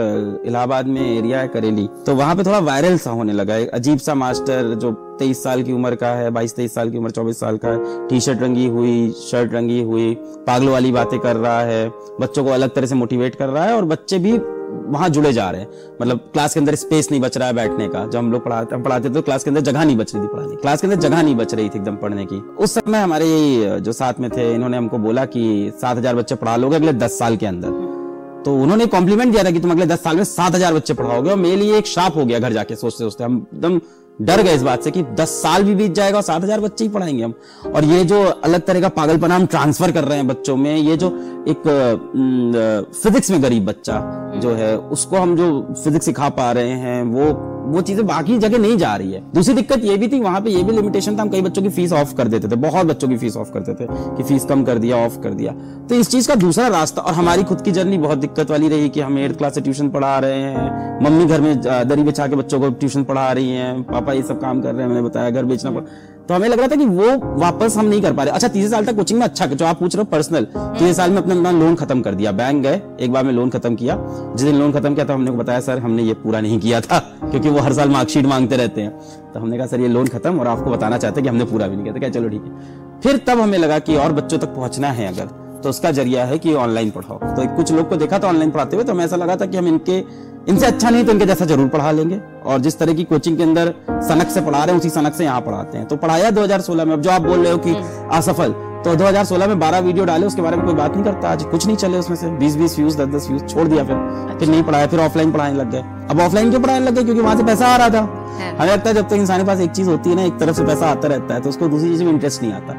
इलाहाबाद 0.46 0.88
में 0.88 1.02
एरिया 1.18 1.40
है 1.40 1.48
करेली। 1.48 1.88
तो 2.06 2.16
वहाँ 2.16 2.36
पे 2.36 2.44
थोड़ा 2.44 2.60
वायरल 2.60 2.98
सा 2.98 3.12
होने 3.12 3.34
लगा। 3.34 3.56
एक 3.56 3.70
अजीब 3.70 3.98
सा 3.98 4.16
मास्टर 4.16 4.74
जो 4.74 4.92
तेईस 5.20 5.44
साल 5.44 5.64
की 5.64 5.74
उम्र 5.74 5.96
का 5.96 6.08
है, 6.08 6.30
बाईस, 6.32 6.56
तेईस 6.56 6.74
साल 6.76 6.90
की 6.90 6.98
उम्र, 6.98 7.12
चौबीस 7.12 7.40
साल 7.40 7.58
का 7.58 7.70
है 7.70 8.08
टी 8.08 8.20
शर्ट 8.20 8.42
रंगी 8.42 8.68
हुई, 8.68 9.10
शर्ट 9.12 9.54
रंगी 9.54 9.82
हुई, 9.84 10.14
पागलों 10.48 10.74
वाली 10.74 10.92
बातें 10.92 11.20
कर 11.20 11.36
रहा 11.36 11.60
है, 11.62 11.88
बच्चों 12.22 12.44
को 12.44 12.50
अलग 12.50 12.74
तरह 12.74 12.86
से 12.86 12.96
मोटिवेट 12.96 13.36
कर 13.36 13.50
रहा 13.50 13.64
है 13.64 13.76
और 13.76 13.86
बच्चे 13.86 14.20
भी 14.20 14.38
वहाँ 14.88 15.10
जुड़े 15.10 15.32
जा 15.34 15.50
रहे 15.50 15.62
हैं। 15.62 15.68
मतलब 16.02 16.30
क्लास 16.34 16.54
के 16.54 16.60
अंदर 16.60 16.76
स्पेस 16.76 17.12
नहीं 17.12 17.22
बच 17.22 17.38
रहा 17.38 17.48
है 17.48 17.54
बैठने 17.56 17.88
का। 17.88 18.06
जब 18.06 18.18
हम 18.18 18.32
लोग 18.32 18.44
पढ़ाते 18.46 18.76
हम 18.76 18.84
पढ़ाते 18.84 19.10
तो 19.10 19.22
क्लास 19.22 19.44
के 19.44 19.50
अंदर 19.50 19.62
जगह 19.64 19.84
नहीं 19.84 19.98
बच 19.98 20.14
रही 20.16 20.24
थी 20.24 20.28
पढ़ाने 20.28 20.56
क्लास 20.58 20.82
के 20.82 20.88
अंदर 20.88 21.00
जगह 21.00 21.22
नहीं 21.22 21.36
बच 21.36 21.54
रही 21.54 21.70
थी 21.70 21.78
एकदम 21.78 21.96
पढ़ने 21.98 22.26
की। 22.26 22.40
उस 22.58 22.74
समय 22.76 22.98
हमारे 23.00 23.80
जो 23.82 23.92
साथ 23.94 24.20
में 24.20 24.30
थे, 24.32 24.54
इन्होंने 24.54 24.78
हमको 24.78 24.98
बोला 25.00 25.26
कि 25.28 25.72
सात 25.76 25.98
हज़ार 25.98 26.16
बच्चे 26.16 26.36
पढ़ा 26.36 26.56
लोगे 26.56 26.76
अगले 26.76 26.94
दस 26.96 27.20
साल 27.20 27.38
के 27.38 27.46
अंदर। 27.46 27.86
तो 28.46 28.56
उन्होंने 28.56 28.86
कॉम्प्लीमेंट 28.88 29.32
दिया 29.32 29.44
था 29.44 29.52
कि 29.52 29.60
तुम 29.60 29.72
अगले 29.72 29.86
दस 29.86 30.04
साल 30.04 30.16
में 30.16 30.24
सात 30.26 30.56
हज़ार 30.56 30.74
बच्चे 30.74 30.94
पढ़ाओगे 30.94 31.30
और 31.30 31.38
मेरे 31.38 31.56
लिए 31.56 31.78
एक 31.78 31.88
शाप 31.88 32.16
हो 32.16 32.26
गया 32.26 32.40
घर 32.40 32.54
जाके 32.54 32.76
सोचते 32.76 33.04
सोचते 33.04 33.24
हम 33.24 33.46
एकदम 33.54 33.80
डर 34.20 34.42
गए 34.42 34.54
इस 34.56 34.62
बात 34.64 34.84
से 34.84 34.92
कि 34.92 35.02
दस 35.16 35.30
साल 35.42 35.64
भी 35.64 35.74
बीत 35.76 35.92
जाएगा 35.92 36.22
सात 36.22 36.44
हज़ार 36.44 36.60
बच्चे 36.60 36.84
ही 36.84 36.90
पढ़ाएँगे 36.90 37.24
हम। 37.24 37.34
और 37.76 37.84
ये 37.84 38.04
जो 38.06 38.24
अलग 38.24 38.66
तरह 38.66 38.82
का 38.82 38.90
पागलपना 38.90 39.36
हम 39.36 39.46
ट्रांसफ़र 39.46 39.92
कर 39.92 40.04
रहे 40.04 40.18
हैं 40.18 40.28
बच्चों 40.28 40.56
में, 40.56 40.76
ये 40.78 40.96
जो 40.98 41.10
एक 41.48 41.68
फिजिक्स 42.96 43.32
में 43.32 43.42
गरीब 43.44 43.66
बच्चा 43.66 44.00
जो 44.36 44.54
है, 44.54 44.78
उसको 44.78 45.18
हम 45.18 45.36
जो 45.36 45.76
फिजिक्स 45.84 46.06
सिखा 46.06 46.30
पा 46.30 46.52
रहे 46.52 46.72
हैं, 46.72 47.04
वो 47.04 47.26
वो 47.68 47.82
चीज़ें 47.82 48.06
बाकी 48.08 48.38
जगह 48.40 48.58
नहीं 48.58 48.78
जा 48.78 48.96
रही 48.96 49.12
है। 49.12 49.22
दूसरी 49.34 49.54
दिक्कत 49.56 49.84
ये 49.84 49.98
भी 49.98 50.08
थी, 50.08 50.20
वहाँ 50.20 50.42
पे 50.42 50.50
ये 50.50 50.64
भी 50.64 50.74
लिमिटेशन 50.74 51.18
था, 51.18 51.22
हम 51.22 51.30
कई 51.30 51.42
बच्चों 51.42 51.62
की 51.62 51.70
फ़ीस 51.70 51.94
ऑफ़ 51.94 52.14
कर 52.16 52.28
देते 52.28 52.48
थे, 52.48 52.56
बहुत 52.58 52.86
बच्चों 52.86 53.08
की 53.10 53.18
फ़ीस 53.18 53.38
ऑफ़ 53.38 53.52
करते 53.52 53.74
थे 53.74 53.88
कि 54.18 54.24
फ़ीस 54.24 54.46
कम 54.46 54.64
कर 54.64 54.78
दिया 54.78 54.98
ऑफ़ 54.98 55.20
कर 55.22 55.34
दिया। 55.34 55.52
तो 55.90 55.96
इस 55.96 56.10
चीज़ 56.12 56.28
का 56.28 56.36
दूसरा 56.38 56.68
रास्ता 56.70 57.02
और 57.02 57.14
हमारी 57.14 57.44
खुद 57.44 57.62
की 57.62 57.72
जर्नी 57.72 57.98
बहुत 57.98 58.18
दिक्कत 58.18 58.52
वाली 58.52 58.70
रही 58.70 58.90
कि 58.90 59.02
हम 59.02 59.18
एट्थ 59.20 59.38
क्लास 59.38 59.56
से 59.56 59.62
ट्यूशन 59.62 59.90
पढ़ा 59.90 60.18
रहे 60.20 60.42
हैं, 60.42 61.04
मम्मी 61.04 61.26
घर 61.26 61.42
में 61.42 61.56
दरी 61.62 62.04
बिछा 62.04 62.28
के 62.28 62.36
बच्चों 62.36 62.60
को 62.60 62.70
ट्यूशन 62.72 63.04
पढ़ा 63.04 63.32
रही 63.32 63.52
है, 63.52 63.82
पापा 63.84 64.14
ये 64.14 64.22
सब 64.24 64.42
काम 64.42 64.62
कर 64.62 64.74
रहे 64.74 64.82
हैं, 64.82 64.90
मैंने 64.90 65.02
बताया, 65.02 65.30
घर 65.30 65.46
बेचना 65.46 65.72
पड़ा 65.72 66.16
तो 66.30 66.34
हमें 66.34 66.48
लग 66.50 66.60
रहा 66.60 66.68
था 66.68 66.76
कि 66.76 66.86
वो 66.86 67.38
वापस 67.40 67.76
हम 67.78 67.86
नहीं 67.86 68.02
कर 68.02 68.14
पा 68.14 68.24
रहे। 68.24 68.34
अच्छा 68.34 68.48
तीसरे 68.48 68.70
साल 68.70 68.86
तक 68.86 68.96
कोचिंग 68.96 69.20
में 69.20 69.26
अच्छा 69.28 69.46
जो 69.46 69.66
आप 69.66 69.80
पूछ 69.80 69.96
रहे 69.96 70.02
हो 70.02 70.12
पर्सनल 70.12 70.48
तीसरे 70.56 70.94
साल 70.94 71.12
में 71.12 71.18
अपना 71.18 71.52
लोन 71.52 71.76
खत्म 71.76 72.02
कर 72.02 72.16
दिया। 72.16 72.32
बैंक 72.32 72.62
गए, 72.64 72.82
एक 73.00 73.12
बार 73.12 73.24
में 73.24 73.32
लोन 73.34 73.50
खत्म 73.50 73.76
किया। 73.76 73.98
जिस 74.36 74.48
दिन 74.48 74.56
लोन 74.56 74.72
खत्म 74.72 74.94
किया 74.94 75.06
तो 75.06 75.14
हमने 75.14 75.32
को 75.32 75.38
बताया, 75.38 75.60
सर, 75.60 75.80
हमने 75.80 76.04
ये 76.04 76.14
पूरा 76.14 76.42
नहीं 76.42 76.60
किया 76.60 76.82
था। 76.82 77.00
क्योंकि 77.24 77.50
वो 77.50 77.60
हर 77.60 77.74
साल 77.74 77.90
मार्कशीट 77.90 78.26
मांगते 78.26 78.58
रहते 78.58 78.82
हैं। 78.82 78.92
तो 79.34 79.40
हमने 79.40 79.58
कहा, 79.58 79.68
सर, 79.68 79.80
ये 79.80 79.88
लोन 79.88 80.08
खत्म 80.08 80.40
और 80.40 80.48
आपको 80.48 80.72
बताना 80.72 80.98
चाहते 80.98 81.22
कि 81.22 81.28
हमने 81.28 81.46
पूरा 81.46 81.68
भी 81.68 81.76
नहीं 81.76 81.84
किया। 81.84 81.94
था 81.94 82.00
क्या 82.00 82.10
चलो, 82.10 82.30
ठीक 82.30 82.44
है। 82.44 83.02
फिर 83.02 83.18
तब 83.18 83.40
हमें 83.40 83.58
लगा 83.58 83.80
कि 83.80 83.96
और 83.96 84.12
बच्चों 84.12 84.38
तक 84.38 84.48
पहुँचना 84.48 84.88
है 84.88 85.08
अगर 85.08 85.26
तो 85.64 85.70
उसका 85.70 85.92
ज़रिया 85.92 86.26
है 86.26 86.38
कि 86.38 86.54
ऑनलाइन 86.54 86.90
पढ़ाओ। 86.90 87.18
तो 87.18 87.56
कुछ 87.56 87.72
लोग 87.72 87.90
को 87.90 87.96
देखा 87.96 88.20
था 88.20 88.28
ऑनलाइन 88.28 88.52
पढ़ाते 88.52 88.76
हुए 88.76 88.86
तो 88.86 88.94
हमें 88.94 89.06
ऐसा 89.06 89.16
लगा 89.16 89.36
था 89.36 89.46
कि 89.46 89.58
हम 89.58 89.68
इनके 89.68 90.00
इनसे 90.48 90.66
अच्छा 90.66 90.90
नहीं 90.90 91.04
तो 91.06 91.12
इनके 91.12 91.26
जैसा 91.26 91.46
ज़रूर 91.46 91.68
पढ़ा 91.68 91.92
लेंगे। 91.92 92.20
और 92.46 92.60
जिस 92.60 92.78
तरह 92.80 92.94
की 92.94 93.04
कोचिंग 93.04 93.38
के 93.38 93.44
अंदर 93.44 93.74
सनक 93.90 94.30
से 94.30 94.42
पढ़ा 94.42 94.64
रहे 94.64 94.72
हैं 94.72 94.80
उसी 94.80 94.90
सनक 94.90 95.14
से 95.14 95.24
यहाँ 95.24 95.42
पढ़ाते 95.42 95.78
हैं। 95.78 95.88
तो 95.88 95.96
पढ़ाया 95.96 96.30
2016 96.32 96.86
में। 96.86 96.94
अब 96.94 97.02
जो 97.02 97.10
आप 97.12 97.22
बोल 97.22 97.40
रहे 97.40 97.52
हो 97.52 97.58
कि 97.58 97.72
हम्म। 97.72 98.18
असफल 98.18 98.54
तो 98.86 98.96
2016 98.96 99.48
में 99.48 99.60
12 99.60 99.80
वीडियो 99.80 100.06
डाले 100.06 100.26
उसके 100.26 100.42
बारे 100.42 100.58
में 100.58 100.66
कोई 100.66 100.76
बात 100.76 100.94
नहीं 100.94 101.04
करता। 101.04 101.30
आज 101.30 101.44
कुछ 101.44 101.66
नहीं 101.68 101.78
चले 101.78 101.98
उसमें 101.98 102.16
से। 102.18 102.30
20 102.38 102.56
20 102.56 102.78
व्यूज़ 102.80 102.98
10 102.98 103.08
10 103.16 103.28
व्यूज़ 103.30 103.44
छोड़ 103.46 103.68
दिया 103.68 103.84
फिर। 103.84 103.96
अच्छा। 103.96 104.38
फिर 104.40 104.50
नहीं 104.50 104.64
पढ़ाया 104.64 104.88
फिर 104.88 105.00
ऑफलाइन 105.00 105.32
पढ़ाने 105.32 105.58
लग 105.58 105.72
गए। 105.72 105.84
अब 106.10 106.20
ऑफलाइन 106.20 106.50
क्यों 106.50 106.62
पढ़ाने 106.62 106.86
लग 106.86 106.96
गए? 106.96 107.04
क्योंकि 107.04 107.22
वहाँ 107.22 107.36
से 107.38 107.44
पैसा 107.44 107.68
आ 107.68 107.78
रहा 107.78 107.90
था। 107.90 108.02
हमें 108.60 108.72
लगता 108.72 108.90
है 108.90 108.96
जब 108.96 109.08
तक 109.10 109.16
इंसान 109.16 109.40
के 109.40 109.48
पास 109.48 109.60
एक 109.60 109.72
चीज़ 109.72 109.90
होती 109.90 110.10
है 110.10 110.16
ना 110.16 110.24
एक 110.24 110.38
तरफ़ 110.40 110.56
से 110.56 110.66
पैसा 110.66 110.88
आता 110.88 111.08
रहता 111.08 111.34
है 111.34 111.42
तो 111.42 111.50
उसको 111.50 111.68
दूसरी 111.68 111.90
चीज़ 111.90 112.04
में 112.04 112.12
इंटरेस्ट 112.12 112.44
नहीं 112.44 112.54
आता। 112.54 112.74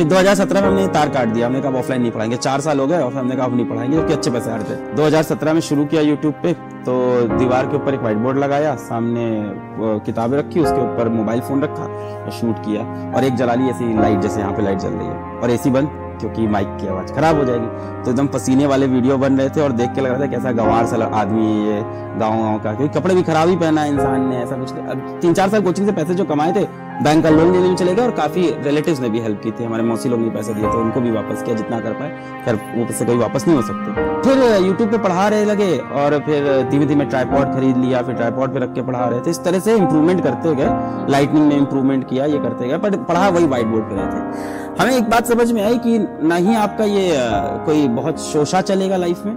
फिर 0.00 0.08
2017 0.08 0.60
में 0.60 0.68
हमने 0.68 0.86
तार 0.88 1.08
काट 1.08 1.28
दिया। 1.28 1.46
हमने 1.46 1.60
कहा 1.60 1.78
ऑफलाइन 1.78 2.00
नहीं 2.02 2.10
पढ़ाएँगे। 2.12 2.36
चार 2.36 2.60
साल 2.60 2.78
हो 2.80 2.86
गए 2.86 2.98
और 2.98 3.12
हमने 3.14 3.36
कहा 3.36 3.46
नहीं 3.46 3.66
पढ़ाएँगे, 3.66 3.96
क्योंकि 3.96 4.12
अच्छे 4.12 4.30
पैसे 4.30 4.50
आ 4.50 4.54
रहे 4.56 4.64
थे 4.66 4.94
2017 4.96 5.52
में 5.52 5.60
शुरू 5.60 5.84
किया 5.84 6.02
यूट्यूब 6.02 6.34
पे 6.42 6.52
तो 6.82 6.92
दीवार 7.38 7.66
के 7.66 7.76
ऊपर 7.76 7.94
एक 7.94 8.00
व्हाइट 8.00 8.18
बोर्ड 8.18 8.38
लगाया, 8.38 8.74
सामने 8.80 9.26
किताबें 10.06 10.36
रखी, 10.38 10.60
उसके 10.60 10.80
ऊपर 10.82 11.08
मोबाइल 11.10 11.40
फ़ोन 11.40 11.62
रखा 11.62 11.84
और 12.14 12.30
शूट 12.40 12.64
किया। 12.64 12.82
और 13.16 13.24
एक 13.24 13.34
जला 13.36 13.54
ली 13.54 13.68
ऐसी 13.70 13.92
लाइट 14.00 14.20
जैसे 14.20 14.40
यहाँ 14.40 14.52
पे 14.52 14.62
लाइट 14.62 14.78
जल 14.78 14.88
रही 14.90 15.06
है। 15.06 15.38
और 15.40 15.50
एसी 15.50 15.70
बंद, 15.70 15.88
क्योंकि 16.20 16.46
माइक 16.48 16.76
की 16.80 16.88
आवाज़ 16.88 17.12
खराब 17.14 17.38
हो 17.38 17.44
जाएगी। 17.44 17.66
तो 18.04 18.10
एकदम 18.10 18.26
पसीने 18.28 18.66
वाले 18.66 18.86
वीडियो 18.88 19.18
बन 19.18 19.38
रहे 19.38 19.48
थे 19.48 19.60
और 19.60 19.72
देख 19.72 19.94
के 19.94 20.00
लग 20.00 20.10
रहा 20.10 20.20
था 20.20 20.26
कैसा 20.26 20.52
गंवार 20.54 20.86
सा 20.86 21.10
आदमी 21.14 21.46
है 21.46 21.66
ये 21.66 21.80
गाँव 22.18 22.42
गाँव 22.42 22.58
का। 22.58 22.74
क्योंकि 22.74 22.98
कपड़े 22.98 23.14
भी 23.14 23.22
खराब 23.22 23.48
ही 23.48 23.56
पहना 23.56 23.82
है 23.82 23.92
इंसान 23.92 24.28
ने, 24.28 24.36
ऐसा 24.36 24.56
कुछ 24.56 25.20
तीन 25.20 25.34
चार 25.34 25.48
साल 25.48 25.62
कोचिंग 25.62 25.86
से 25.86 25.92
पैसे 25.94 26.14
जो 26.14 26.24
कमाए 26.24 26.52
थे 26.52 26.64
बैंक 27.02 27.22
का 27.24 27.30
लोन 27.30 27.52
लेने 27.52 27.68
में 27.68 27.76
चले 27.76 27.94
गए 27.94 28.02
और 28.02 28.10
काफ़ी 28.12 28.42
रिलेटिव्स 28.62 29.00
ने 29.00 29.08
भी 29.08 29.20
हेल्प 29.20 29.40
की 29.42 29.50
थी। 29.50 29.64
हमारे 29.64 29.82
मौसी 29.82 30.08
लोग 30.08 30.20
ने 30.20 30.30
पैसे 30.30 30.54
दिए 30.54 30.64
थे, 30.64 30.76
उनको 30.76 31.00
भी 31.00 31.10
वापस 31.10 31.42
किया 31.42 31.56
जितना 31.56 31.78
कर 31.80 31.92
पाए। 31.92 32.08
खैर, 32.44 32.54
वो 32.76 32.84
पैसे 32.84 33.04
कभी 33.04 33.16
वापस 33.16 33.46
नहीं 33.46 33.56
हो 33.56 33.62
सकते। 33.62 34.08
फिर 34.22 34.66
यूट्यूब 34.66 34.90
पे 34.90 34.98
पढ़ा 34.98 35.28
रहे 35.28 35.44
लगे 35.44 35.76
और 35.78 36.18
फिर 36.26 36.68
धीमे 36.70 36.86
धीमे 36.86 37.04
ट्राईपॉड 37.04 37.54
खरीद 37.54 37.76
लिया, 37.76 38.02
फिर 38.02 38.14
ट्राईपॉड 38.14 38.52
पे 38.54 38.60
रख 38.60 38.74
के 38.74 38.82
पढ़ा 38.82 39.04
रहे 39.04 39.20
थे। 39.20 39.30
इस 39.30 39.42
तरह 39.44 39.58
से 39.58 39.76
इंप्रूवमेंट 39.76 40.22
करते 40.24 40.54
गए। 40.54 41.06
लाइटनिंग 41.10 41.46
में 41.46 41.56
इंप्रूवमेंट 41.56 42.08
किया, 42.08 42.24
ये 42.26 42.38
करते 42.38 42.68
गए, 42.68 42.78
पर 42.78 42.96
पढ़ा 43.04 43.28
वही 43.28 43.46
व्हाइट 43.46 43.66
बोर्ड 43.66 43.84
पे 43.84 43.94
रहे 43.94 44.06
थे 44.06 44.82
हमें 44.82 44.96
एक 44.96 45.08
बात 45.10 45.26
समझ 45.26 45.50
में 45.52 45.62
आई 45.62 45.78
कि 45.78 45.98
ना 46.22 46.34
ही 46.36 46.54
आपका 46.56 46.84
ये 46.86 47.16
कोई 47.66 47.88
बहुत 47.94 48.20
शोशा 48.22 48.60
चलेगा 48.62 48.96
लाइफ 48.96 49.24
में, 49.26 49.34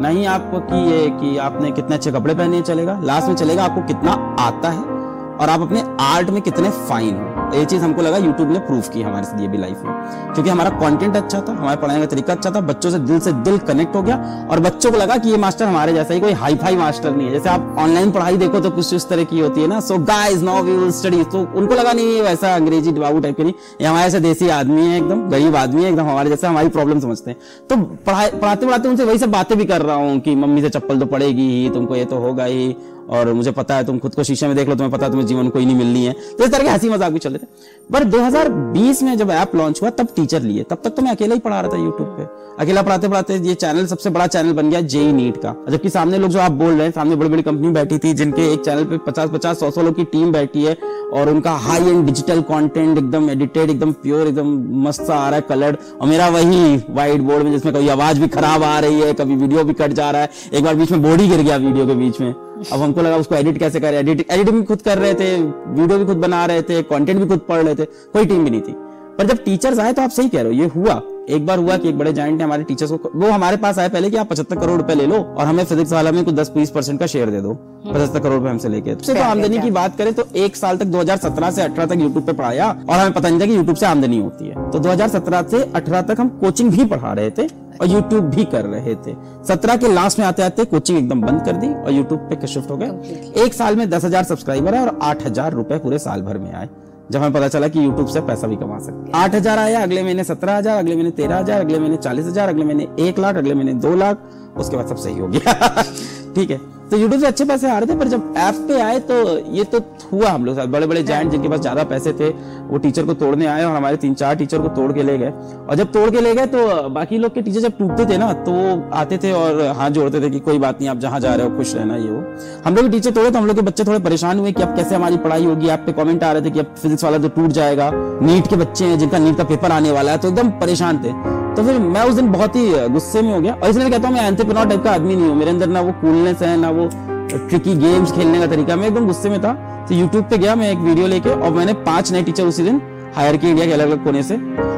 ना 0.00 0.08
ही 0.08 0.24
आपकी 0.26 0.84
ये 0.90 1.08
कि 1.12 1.36
आपने 1.38 1.70
कितने 1.70 1.96
अच्छे 1.96 2.12
कपड़े 2.12 2.34
पहने 2.34 2.62
चलेगा। 2.62 2.98
लास्ट 3.02 3.28
में 3.28 3.34
चलेगा, 3.36 3.64
आपको 3.64 3.82
कितना 3.84 4.12
आता 4.40 4.70
है। 4.70 4.95
और 5.40 5.48
आप 5.48 5.60
अपने 5.60 5.84
आर्ट 6.00 6.30
में 6.30 6.42
कितने 6.42 6.70
फाइन 6.88 7.16
हो। 7.16 7.45
ये 7.56 7.64
चीज़ 7.64 7.82
हमको 7.82 8.02
लगा 8.02 8.16
यूट्यूब 8.18 8.50
ने 8.52 8.58
प्रूफ 8.60 8.88
की 8.88 9.02
हमारे 9.02 9.38
लिए 9.38 9.48
भी 9.48 9.58
लाइफ 9.58 9.82
में। 9.84 9.92
क्योंकि 10.34 10.50
हमारा 10.50 10.70
कंटेंट 10.72 11.16
अच्छा 11.16 11.40
था, 11.40 11.52
हमारे 11.52 11.76
पढ़ाने 11.76 12.00
का 12.00 12.06
तरीका 12.06 12.32
अच्छा 12.32 12.50
था, 12.50 12.60
बच्चों 12.62 12.90
से 12.90 12.98
दिल 13.00 13.20
से 13.20 13.32
दिल 13.44 13.58
कनेक्ट 13.66 13.96
हो 13.96 14.02
गया 14.02 14.16
और 14.50 14.60
बच्चों 14.60 14.90
को 14.90 14.98
लगा 14.98 15.16
कि 15.16 15.30
ये 15.30 15.36
मास्टर 15.36 15.64
हमारे 15.64 15.92
जैसा 15.92 16.14
ही 16.14 16.20
कोई 16.20 16.32
हाई 16.34 16.54
फाई 16.56 16.76
मास्टर 16.76 17.14
नहीं 17.16 17.26
है। 17.26 17.32
जैसे 17.32 17.48
आप 17.48 17.76
ऑनलाइन 17.78 18.10
पढ़ाई 18.10 18.36
देखो 18.36 18.60
तो 18.60 18.70
कुछ 18.70 18.92
इस 18.94 19.08
तरह 19.08 19.24
की 19.24 19.40
होती 19.40 19.60
है 19.60 19.66
ना। 19.66 19.80
So 19.80 19.98
guys 20.06 20.42
now 20.42 20.62
we 20.62 20.72
will 20.72 20.90
study 20.92 21.22
तो 21.26 21.46
उनको 21.56 21.74
लगा 21.74 21.92
नहीं 21.92 22.20
वैसा 22.22 22.54
अंग्रेज़ी 22.54 22.92
बाबू 22.92 23.20
टाइप 23.20 23.36
के 23.36 23.42
नहीं। 23.42 23.54
ये 23.80 23.86
हमारे 23.86 24.06
ऐसे 24.06 24.20
देसी 24.20 24.48
आदमी 24.50 24.86
है 24.86 24.96
एकदम, 24.96 25.28
गरीब 25.28 25.56
आदमी 25.56 25.84
है 25.84 25.90
एकदम, 25.90 26.02
हमारे 26.02 26.30
जैसा 26.30 26.48
हमारी 26.48 26.68
प्रॉब्लम 26.70 27.00
समझते 27.00 27.30
हैं। 27.30 27.38
तो 27.70 27.76
पढ़ाई, 27.76 28.30
पढ़ाते 28.32 28.66
पढ़ाते 28.66 28.88
उनसे 28.88 29.04
वही 29.04 29.18
सब 29.18 29.30
बातें 29.30 29.56
भी 29.58 29.64
कर 29.64 29.82
रहा 29.82 29.96
हूँ 29.96 30.18
कि 30.20 30.34
मम्मी 30.36 30.62
से 30.62 30.68
चप्पल 30.70 30.98
तो 30.98 31.06
पड़ेगी 31.06 31.48
ही, 31.52 31.68
तुमको 31.70 31.96
ये 31.96 32.04
तो 32.04 32.18
होगा 32.18 32.44
ही, 32.44 32.74
और 33.10 33.32
मुझे 33.32 33.50
पता 33.52 33.74
है 33.74 33.84
तुम 33.84 33.98
खुद 33.98 34.14
को 34.14 34.22
शीशे 34.24 34.46
में 34.46 34.56
देख 34.56 34.68
लो, 34.68 34.74
तुम्हें 34.74 34.92
पता 34.92 35.06
है 35.06 35.10
तुम्हें 35.10 35.26
जीवन 35.26 35.48
कोई 35.48 35.66
नहीं 35.66 35.76
मिलनी 35.76 36.04
है। 36.04 36.12
तो 36.12 36.44
इस 36.44 36.50
तरह 36.52 36.64
के 36.64 36.70
हँसी 36.70 36.88
मज़ाक 36.88 37.12
भी 37.12 37.18
चले 37.18 37.38
रहे 37.38 37.45
थे 37.46 37.64
पर 37.92 38.04
2020 38.04 39.02
में 39.02 39.16
जब 39.18 39.30
ऐप 39.30 39.54
लॉन्च 39.56 39.82
हुआ, 39.82 39.90
तब 39.90 40.08
टीचर 40.16 40.42
लिए। 40.42 40.62
तब 40.62 40.78
तक 40.84 40.90
तो 40.90 41.02
मैं 41.02 41.10
अकेला 41.10 41.34
ही 41.34 41.40
पढ़ा 41.40 41.60
रहा 41.60 41.72
था 41.72 41.76
यूट्यूब 41.76 42.08
पे। 42.08 42.24
अकेला 42.62 42.82
पढ़ाते 42.82 43.08
पढ़ाते 43.08 43.34
ये 43.34 43.54
चैनल 43.54 43.86
सबसे 43.86 44.10
बड़ा 44.10 44.26
चैनल 44.26 44.52
बन 44.52 44.70
गया 44.70 44.80
जेई 44.80 45.12
नीट 45.12 45.36
का। 45.36 45.54
जबकि 45.70 45.90
सामने 45.90 46.18
लोग 46.18 46.30
जो 46.30 46.38
आप 46.40 46.52
बोल 46.52 46.72
रहे 46.72 46.82
हैं, 46.82 46.90
सामने 46.90 47.16
बड़ी 47.16 47.30
बड़ी 47.30 47.42
कंपनी 47.42 47.68
बैठी 47.68 47.98
थी, 47.98 48.14
जिनके 48.14 48.52
एक 48.52 48.64
चैनल 48.64 48.84
पे 48.84 48.98
पचास 48.98 49.30
पचास 49.30 49.60
सौ 49.60 49.70
सौ 49.70 49.82
लोग 49.82 49.96
की 49.96 50.04
टीम 50.04 50.32
बैठी 50.32 50.64
है, 50.64 50.76
और 51.12 51.28
उनका 51.28 51.50
हाई 51.50 51.80
एंड 51.80 52.06
डिजिटल 52.06 52.40
कंटेंट 52.40 52.98
एकदम 52.98 53.30
एडिटेड 53.30 53.70
एकदम 53.70 53.92
प्योर 53.92 54.26
एकदम 54.26 54.56
मस्त 54.86 55.02
सा 55.02 55.14
आ 55.14 55.28
रहा 55.28 55.36
है 55.36 55.44
कलर्ड 55.48 55.76
और 56.00 56.08
मेरा 56.08 56.28
वही 56.28 56.76
व्हाइट 56.76 57.20
बोर्ड 57.20 57.44
में 57.44 57.52
जिसमें 57.52 57.74
कभी 57.74 57.88
आवाज़ 57.88 58.20
भी 58.20 58.28
खराब 58.28 58.62
आ 58.62 58.78
रही 58.78 59.00
है, 59.00 59.12
कभी 59.12 59.36
वीडियो 59.36 59.64
भी 59.64 59.72
कट 59.72 59.92
जा 59.92 60.10
रहा 60.10 60.22
है। 60.22 60.30
एक 60.52 60.64
बार 60.64 60.74
बीच 60.74 60.90
में 60.92 61.02
बोर्ड 61.02 61.20
ही 61.20 61.28
गिर 61.28 61.42
गया 61.42 61.56
वीडियो 61.56 61.86
के 61.86 61.94
बीच 61.94 62.20
में। 62.20 62.45
अब 62.56 62.80
हमको 62.80 63.02
लगा 63.02 63.16
उसको 63.16 63.34
एडिट 63.34 63.58
कैसे 63.58 63.80
करें? 63.80 63.98
एडिट 63.98 64.26
एडिटिंग 64.30 64.56
भी 64.56 64.62
खुद 64.64 64.82
कर 64.82 64.98
रहे 64.98 65.14
थे 65.14 65.34
वीडियो 65.36 65.98
भी 65.98 66.04
खुद 66.04 66.16
बना 66.16 66.44
रहे 66.46 66.62
थे 66.62 66.82
कंटेंट 66.84 67.18
भी 67.18 67.26
खुद 67.26 67.40
पढ़ 67.48 67.62
रहे 67.62 67.74
थे 67.74 67.84
कोई 67.84 68.26
टीम 68.26 68.44
भी 68.44 68.50
नहीं 68.50 68.60
थी। 68.60 68.74
पर 69.18 69.26
जब 69.26 69.44
टीचर्स 69.44 69.78
आए 69.78 69.92
तो 69.92 70.02
आप 70.02 70.10
सही 70.10 70.28
कह 70.28 70.42
रहे 70.42 70.52
हो 70.52 70.62
ये 70.62 70.66
हुआ। 70.66 71.00
एक 71.30 71.46
बार 71.46 71.58
हुआ 71.58 71.76
कि 71.76 71.88
एक 71.88 71.98
बड़े 71.98 72.12
जाइंट 72.12 72.38
ने 72.38 72.44
हमारे 72.44 72.64
टीचर्स 72.64 72.90
को 72.92 73.10
वो 73.14 73.30
हमारे 73.30 73.56
पास 73.56 73.78
आए 73.78 73.88
पहले 73.88 74.10
कि 74.10 74.16
आप 74.16 74.28
पचहत्तर 74.28 74.56
करोड़ 74.56 74.76
रुपए 74.76 74.94
ले 74.94 75.06
लो 75.06 75.16
और 75.16 75.46
हमें 75.46 75.64
फिजिक्स 75.64 75.92
वाला 75.92 76.12
में 76.12 76.24
कुछ 76.24 76.34
दस 76.34 76.50
बीस 76.54 76.70
परसेंट 76.70 76.98
का 77.00 77.06
शेयर 77.06 77.30
दे 77.30 77.40
दो 77.40 77.54
पचहत्तर 77.86 78.20
करोड़ 78.20 78.34
रुपए 78.34 78.48
हमसे 78.48 78.68
लेके। 78.68 78.94
तो 78.94 79.14
आमदनी 79.22 79.58
की 79.58 79.70
बात 79.70 79.96
करें 79.98 80.12
तो 80.14 80.24
एक 80.36 80.56
साल 80.56 80.76
तक 80.76 80.86
2017 80.86 81.50
से 81.50 81.62
18 81.62 81.86
तक 81.86 82.00
यूट्यूब 82.00 82.24
पे 82.26 82.32
पढ़ाया 82.32 82.70
और 82.90 82.98
हमें 82.98 83.12
पता 83.12 83.28
नहीं 83.28 83.40
था 83.40 83.46
कि 83.46 83.56
यूट्यूब 83.56 83.76
से 83.76 83.86
आमदनी 83.86 84.18
होती 84.18 84.48
है। 84.48 84.70
तो 84.70 84.78
2017 84.78 85.42
से 85.50 85.62
18 85.76 86.02
तक 86.02 86.20
हम 86.20 86.28
कोचिंग 86.40 86.70
भी 86.70 86.84
पढ़ा 86.84 87.12
रहे 87.12 87.30
थे। 87.30 87.48
और 87.76 87.88
यूट्यूब 87.88 88.24
भी 88.30 88.44
कर 88.46 88.64
रहे 88.66 88.94
थे। 88.96 89.14
सत्रह 89.48 89.76
के 89.76 89.92
लास्ट 89.92 90.18
में 90.18 90.26
आते 90.26 90.42
आते 90.42 90.64
कोचिंग 90.64 90.98
एकदम 90.98 91.20
बंद 91.20 91.44
कर 91.44 91.56
दी 91.56 91.68
और 91.74 91.92
यूट्यूब 91.92 92.28
पे 92.30 92.46
शिफ्ट 92.46 92.70
हो 92.70 92.76
गए 92.76 93.44
एक 93.44 93.54
साल 93.54 93.76
में 93.76 93.88
दस 93.90 94.04
हज़ार 94.04 94.24
सब्सक्राइबर 94.24 94.74
है 94.74 94.80
और 94.80 94.98
आठ 95.02 95.26
हज़ार 95.26 95.52
रुपए 95.52 95.78
पूरे 95.78 95.98
साल 95.98 96.22
भर 96.22 96.38
में 96.38 96.52
आए 96.52 96.68
जब 97.10 97.20
हमें 97.20 97.32
पता 97.32 97.48
चला 97.48 97.68
कि 97.68 97.84
यूट्यूब 97.84 98.06
से 98.08 98.20
पैसा 98.22 98.46
भी 98.46 98.56
कमा 98.56 98.78
सकते 98.78 99.12
आठ 99.14 99.34
हज़ार 99.34 99.58
आया 99.58 99.82
अगले 99.82 100.02
महीने 100.02 100.24
सत्रह 100.24 100.56
हज़ार 100.56 100.78
अगले 100.78 100.94
महीने 100.94 101.10
तेरह 101.12 101.38
हज़ार 101.38 101.60
अगले 101.60 101.78
महीने 101.78 101.96
चालीस 101.96 102.26
हज़ार 102.26 102.48
अगले 102.48 102.64
महीने 102.64 102.88
एक 103.08 103.18
लाख 103.18 103.36
अगले 103.36 103.54
महीने 103.54 103.74
दो 103.80 103.94
लाख 103.96 104.56
उसके 104.56 104.76
बाद 104.76 104.88
सब 104.88 104.96
सही 104.96 105.18
हो 105.18 105.28
गया। 105.28 105.82
ठीक 106.34 106.50
है। 106.50 106.60
तो 106.90 106.96
यूट्यूब 106.96 107.20
से 107.20 107.26
अच्छे 107.26 107.44
पैसे 107.44 107.70
आ 107.70 107.78
रहे 107.78 107.86
थे, 107.86 107.98
पर 107.98 108.08
जब 108.08 108.34
ऐप 108.38 108.54
पे 108.68 108.80
आए 108.80 108.98
तो 109.00 109.14
ये 109.52 109.64
तो 109.64 109.78
हुआ 110.12 110.28
हम 110.30 110.44
लोग 110.44 110.56
साथ। 110.56 110.66
बड़े 110.68 110.86
बड़े 110.86 111.02
जाइंट 111.02 111.30
जिनके 111.30 111.48
पास 111.48 111.60
ज़्यादा 111.60 111.84
पैसे 111.84 112.12
थे, 112.12 112.28
वो 112.68 112.78
टीचर 112.78 113.04
को 113.04 113.14
तोड़ने 113.14 113.46
आए 113.46 113.64
और 113.64 113.74
हमारे 113.76 113.96
तीन 113.96 114.14
चार 114.14 114.34
टीचर 114.36 114.58
को 114.58 114.68
तोड़ 114.76 114.92
के 114.92 115.02
ले 115.02 115.16
गए। 115.18 115.30
और 115.68 115.74
जब 115.74 115.92
तोड़ 115.92 116.10
के 116.10 116.20
ले 116.20 116.34
गए 116.34 116.46
तो 116.46 116.88
बाकी 116.90 117.18
लोग 117.18 117.34
के 117.34 117.42
टीचर 117.42 117.60
जब 117.60 117.76
टूटते 117.78 118.06
थे 118.06 118.18
ना 118.18 118.32
तो 118.46 118.54
आते 118.94 119.18
थे 119.18 119.32
और 119.32 119.60
हाथ 119.76 119.90
जोड़ते 119.90 120.20
थे 120.20 120.30
कि 120.30 120.40
कोई 120.40 120.58
बात 120.58 120.80
नहीं, 120.80 120.88
आप 120.90 120.98
जहाँ 120.98 121.20
जा 121.20 121.34
रहे 121.34 121.46
हो, 121.46 121.56
खुश 121.56 121.74
रहना 121.74 121.96
ये 121.96 122.10
वो। 122.10 122.22
हम 122.66 122.76
लोग 122.76 122.90
टीचर 122.90 123.10
तोड़े 123.10 123.30
तो 123.30 123.38
हम 123.38 123.46
लोग 123.46 123.56
के 123.56 123.62
बच्चे 123.62 123.84
थोड़े 123.84 123.98
परेशान 124.00 124.38
हुए 124.38 124.52
कि 124.52 124.62
अब 124.62 124.76
कैसे 124.76 124.94
हमारी 124.94 125.16
पढ़ाई 125.18 125.44
होगी। 125.44 125.68
आप 125.68 125.82
पे 125.86 125.92
कॉमेंट 125.92 126.24
आ 126.24 126.32
रहे 126.32 126.42
थे 126.42 126.50
कि 126.50 126.60
अब 126.60 126.74
फिजिक्स 126.82 127.04
वाला 127.04 127.18
तो 127.18 127.28
टूट 127.30 127.50
जाएगा 127.52 127.90
नीट 127.94 128.46
के 128.46 128.56
बच्चे 128.56 128.84
हैं 128.84 128.98
जिनका 128.98 129.18
नीट 129.18 129.36
का 129.36 129.44
पेपर 129.44 129.72
आने 129.72 129.90
वाला 129.90 130.12
है 130.12 130.18
तो 130.18 130.28
एकदम 130.28 130.50
परेशान 130.60 130.98
थे। 130.98 131.44
तो 131.56 131.62
फिर 131.62 131.78
मैं 131.78 132.02
उस 132.02 132.14
दिन 132.14 132.30
बहुत 132.32 132.56
ही 132.56 132.88
गुस्से 132.88 133.22
में 133.22 133.32
हो 133.34 133.40
गया। 133.40 133.52
और 133.54 133.68
इसलिए 133.68 133.90
कहता 133.90 134.08
हूँ, 134.08 134.16
मैं 134.16 134.26
एंटरप्रेन्योर 134.26 134.68
टाइप 134.68 134.82
का 134.84 134.92
आदमी 134.92 135.14
नहीं 135.14 135.26
हूँ। 135.26 135.36
मेरे 135.36 135.50
अंदर 135.50 135.66
ना 135.66 135.80
वो 135.80 135.92
कूलनेस 136.00 136.42
है, 136.42 136.56
ना 136.56 136.70
वो 136.70 136.88
ट्रिकी 137.28 137.74
गेम्स 137.76 138.12
खेलने 138.12 138.40
का 138.40 138.46
तरीका। 138.46 138.76
मैं 138.76 138.86
एकदम 138.88 139.06
गुस्से 139.06 139.30
में 139.30 139.40
था। 139.42 139.52
तो 139.88 139.94
यूट्यूब 139.94 140.24
पे 140.24 140.38
गया 140.38 140.54
मैं 140.54 140.70
एक 140.72 140.78
वीडियो 140.78 141.06
लेके 141.06 141.30
और 141.30 141.50
मैंने 141.52 141.72
पाँच 141.84 142.12
नए 142.12 142.22
टीचर 142.22 142.44
उसी 142.44 142.62
दिन 142.62 142.78
हायर 143.14 143.36
किए 143.36 143.50
इंडिया 143.50 143.66
के 143.66 143.72
अलग 143.72 143.86
अलग 143.86 144.04
कोने 144.04 144.22
से। 144.22 144.34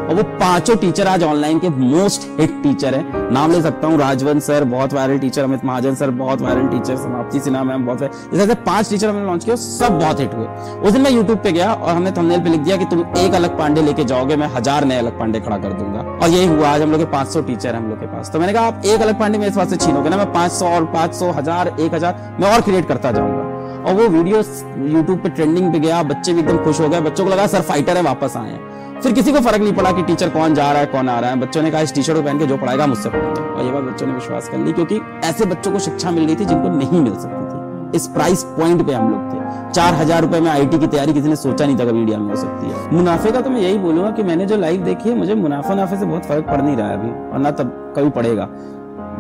और 0.09 0.15
वो 0.15 0.23
पाँचों 0.41 0.75
टीचर 0.77 1.07
आज 1.07 1.23
ऑनलाइन 1.23 1.59
के 1.59 1.69
मोस्ट 1.71 2.23
हिट 2.39 2.51
टीचर 2.63 2.95
है। 2.95 3.33
नाम 3.33 3.53
ले 3.53 3.61
सकता 3.63 3.87
हूँ 3.87 3.99
राजवंत 3.99 4.43
सर, 4.43 4.65
बहुत 4.67 4.93
viral 4.93 5.19
teacher 5.19 5.43
Amit 5.45 5.65
Mahajan 5.65 5.95
sir, 5.95 6.11
बहुत 6.13 6.43
viral 6.43 6.67
teacher 6.69 6.97
Samapti 6.97 7.41
Sinha 7.41 7.65
ma'am, 7.65 7.85
बहुत 7.87 8.03
ऐसे 8.03 8.55
पाँच 8.57 8.91
टीचर 8.91 9.09
हमने 9.09 9.25
लॉन्च 9.25 9.45
किया 9.45 9.57
सब 9.57 9.99
बहुत 9.99 10.21
हिट 10.21 10.35
हुए। 10.35 10.47
उस 10.79 10.93
दिन 10.93 11.03
मैं 11.03 11.11
यूट्यूब 11.11 11.39
पे 11.39 11.53
गया 11.53 11.73
और 11.73 11.95
हमने 11.95 12.13
थंबनेल 12.13 12.41
पे 12.41 12.51
लिख 12.51 12.61
दिया 12.61 12.77
कि 12.77 12.85
तुम 12.85 13.05
एक 13.19 13.35
अलग 13.35 13.59
पांडे 13.59 13.83
लेके 13.83 14.05
जाओगे, 14.05 14.37
मैं 14.37 14.49
हज़ार 14.55 14.85
नए 14.85 14.99
अलग 14.99 15.19
पांडे 15.19 15.41
खड़ा 15.41 15.59
कर 15.59 15.73
दूँगा। 15.73 16.01
और 16.01 16.29
यही 16.29 16.47
हुआ, 16.47 16.69
आज 16.69 16.83
हम 16.83 16.91
लोग 16.91 17.01
के 17.01 17.11
पाँच 17.13 17.37
टीचर 17.39 17.75
हम 17.75 17.89
लोग 17.91 18.01
के 18.01 18.07
पास। 18.07 18.31
तो 18.33 18.39
मैंने 18.39 18.53
कहा, 18.53 18.67
आप 18.67 18.83
एक 18.87 19.03
अलग 19.03 19.19
पांडे 19.19 19.39
मेरे 19.39 19.55
पास 19.57 19.71
से 19.71 19.77
छीनोगे 19.77 20.11
ना, 20.11 20.17
मैं 20.17 20.33
पाँच 20.33 20.63
और 20.63 20.85
पाँच 20.95 21.23
हज़ार, 21.37 21.75
एक 21.81 21.95
हज़ार, 21.95 22.37
मैं 22.41 22.55
और 22.55 22.61
क्रिएट 22.61 22.89
करता 22.89 23.13
जाऊँगा। 23.13 23.48
और 23.79 23.95
वो 23.95 24.09
वीडियो 24.09 24.43
यूट्यूब 24.89 25.19
पे 25.19 25.29
ट्रेंडिंग 25.29 25.73
पे 25.73 25.79
गया, 25.79 26.03
बच्चे 26.05 26.33
भी 26.33 26.41
एकदम 26.41 26.57
खुश 26.65 26.81
हो 26.81 26.89
गए, 26.89 27.01
बच्चों 27.01 27.25
को 27.25 27.31
लगा 27.31 27.47
सर 27.47 27.61
फाइटर 27.63 27.97
है, 27.97 28.03
वापस 28.03 28.37
आए 28.37 28.59
फिर 29.03 29.13
किसी 29.13 29.33
को 29.33 29.41
फ़र्क 29.41 29.61
नहीं 29.61 29.73
पड़ा 29.73 29.91
कि 29.93 30.03
टीचर 30.03 30.29
कौन 30.29 30.55
जा 30.55 30.71
रहा 30.73 30.81
है, 30.81 30.87
कौन 30.87 31.09
आ 31.09 31.19
रहा 31.21 31.31
है। 31.31 31.41
बच्चों 31.41 31.63
ने 31.63 31.71
कहा, 31.71 31.81
इस 31.81 31.95
टी 31.95 32.03
शर्ट 32.03 32.25
पहन 32.25 32.39
के 32.39 32.47
जो 32.47 32.57
पढ़ाएगा, 32.57 32.87
मुझसे 32.87 33.09
पढ़ेंगे 33.09 33.41
और 33.43 33.65
ये 33.65 33.71
बात 33.73 33.83
बच्चों 33.83 34.07
ने 34.07 34.13
विश्वास 34.13 34.49
कर 34.49 34.59
ली, 34.59 34.73
क्योंकि 34.73 35.01
ऐसे 35.25 35.45
बच्चों 35.47 35.73
को 35.73 35.79
शिक्षा 35.79 36.11
मिल 36.11 36.25
रही 36.27 36.37
थी 36.37 36.45
जिनको 36.45 36.69
नहीं 36.69 37.01
मिल 37.01 37.15
सकती 37.15 37.45
थी। 37.45 37.97
इस 37.97 38.07
प्राइस 38.07 38.43
पॉइंट 38.57 38.87
पे 38.87 38.93
हम 38.93 39.11
लोग 39.11 39.33
थे। 39.33 39.73
चार 39.73 39.95
हज़ार 39.95 40.23
रुपए 40.23 40.41
में 40.41 40.51
आईटी 40.51 40.79
की 40.79 40.87
तैयारी 40.87 41.13
किसी 41.13 41.29
ने 41.29 41.37
सोचा 41.37 41.67
नहीं 41.67 41.79
था 41.79 41.85
कभी 41.85 42.01
इंडिया 42.01 42.19
में 42.19 42.29
हो 42.31 42.37
सकती 42.37 42.71
है। 42.71 42.93
मुनाफे 42.93 43.31
का 43.33 43.41
तो 43.41 43.51
मैं 43.51 43.61
यही 43.61 43.79
बोलूँगा 43.79 44.11
कि 44.11 44.23
मैंने 44.23 44.47
जो 44.47 44.57
लाइफ 44.57 44.81
देखी 44.81 45.09
है, 45.09 45.15
मुझे 45.17 45.35
मुनाफा 45.35 45.75
नाफे 45.75 45.97
से 45.97 46.07
बहुत 46.07 46.25
फ़र्क 46.25 46.47
पड़ 46.47 46.61
नहीं 46.61 46.77
रहा 46.77 46.89
है 46.89 46.99
अभी, 46.99 47.11
और 47.33 47.39
ना 47.39 47.51
तब 47.53 47.95
कभी 47.97 48.11
पड़ेगा। 48.11 48.49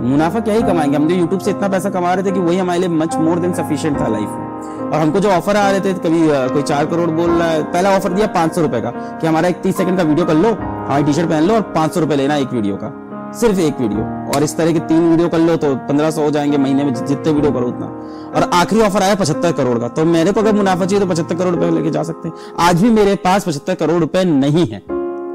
मुनाफा 0.01 0.41
क्या 0.41 0.55
ही 0.55 0.63
कमाएँगे? 0.63 0.97
हम 0.97 1.09
जो 1.09 1.15
यूट्यूब 1.15 1.41
से 1.41 1.51
इतना 1.51 1.69
पैसा 1.69 1.91
कमा 1.91 2.15
रहे 2.15 2.25
थे 2.25 2.33
कि 2.33 2.41
वही 2.41 2.59
हमारे 2.59 2.81
लिए 2.81 2.89
मच 2.89 3.17
मोर 3.17 3.39
देन 3.39 3.53
सफिशियंट 3.55 4.01
था 4.01 4.09
लाइफ 4.09 4.29
में 4.29 4.48
और 4.85 4.95
हमको 4.95 5.21
जो 5.21 5.31
ऑफ़र 5.31 5.57
आ 5.57 5.71
रहे 5.71 5.81
थे, 5.81 5.93
कभी 5.95 6.21
कोई 6.53 6.63
चार 6.63 6.87
करोड़ 6.87 7.11
बोल 7.11 7.31
रहा 7.31 7.49
है, 7.49 7.63
पहला 7.65 7.97
ऑफ़र 7.97 8.13
दिया 8.13 8.27
पाँच 8.35 8.55
सौ 8.55 8.63
रुपए 8.63 8.81
का 8.81 8.91
कि 8.91 9.27
हमारा 9.27 9.49
एक 9.49 9.61
तीस 9.63 9.77
सेकंड 9.77 9.99
का 9.99 10.05
वीडियो 10.05 10.27
कर 10.27 10.35
लो 10.37 10.53
हमारी 10.53 11.05
टी 11.05 11.13
शर्ट 11.13 11.29
पहन 11.29 11.43
लो 11.43 11.55
और 11.55 11.63
पाँच 11.75 11.95
सौ 11.95 12.01
रुपए 12.01 12.17
लेना 12.17 12.37
एक 12.37 12.53
वीडियो 12.53 12.77
का, 12.77 12.93
सिर्फ़ 13.39 13.61
एक 13.61 13.81
वीडियो 13.81 14.05
और 14.35 14.43
इस 14.43 14.57
तरह 14.57 14.73
के 14.73 14.81
तीन 14.89 15.09
वीडियो 15.11 15.29
कर 15.29 15.39
लो 15.39 15.57
तो 15.57 15.75
पंद्रह 15.89 16.11
सौ 16.11 16.23
हो 16.23 16.31
जाएँगे 16.31 16.59
महीने 16.59 16.85
में 16.85 16.95
जितने 16.95 17.33
वीडियो 17.33 17.53
करो 17.53 17.69
उतना। 17.69 17.87
और 18.31 18.51
आखिरी 18.55 18.81
ऑफ़र 18.83 19.03
आया 19.03 19.15
पचहत्तर 19.15 19.53
करोड़ 19.55 19.79
का 19.79 19.89
तो 19.89 20.05
मेरे 20.07 20.33
को 20.33 20.41
अगर 20.41 20.55
मुनाफा 20.55 20.87
चाहिए 20.87 21.05
तो 21.05 21.11
पचहत्तर 21.13 21.35
करोड़ 21.35 21.55
रुपए 21.55 21.71
लेके 21.71 21.91
जा 21.91 22.03
सकते 22.03 22.29
हैं। 22.29 22.35
आज 22.61 22.83
भी 22.83 22.91
मेरे 22.93 23.15
पास 23.25 23.45
पचहत्तर 23.45 23.75
करोड़ 23.77 24.01
रुपए 24.01 24.25
नहीं 24.27 24.67
है। 24.67 24.83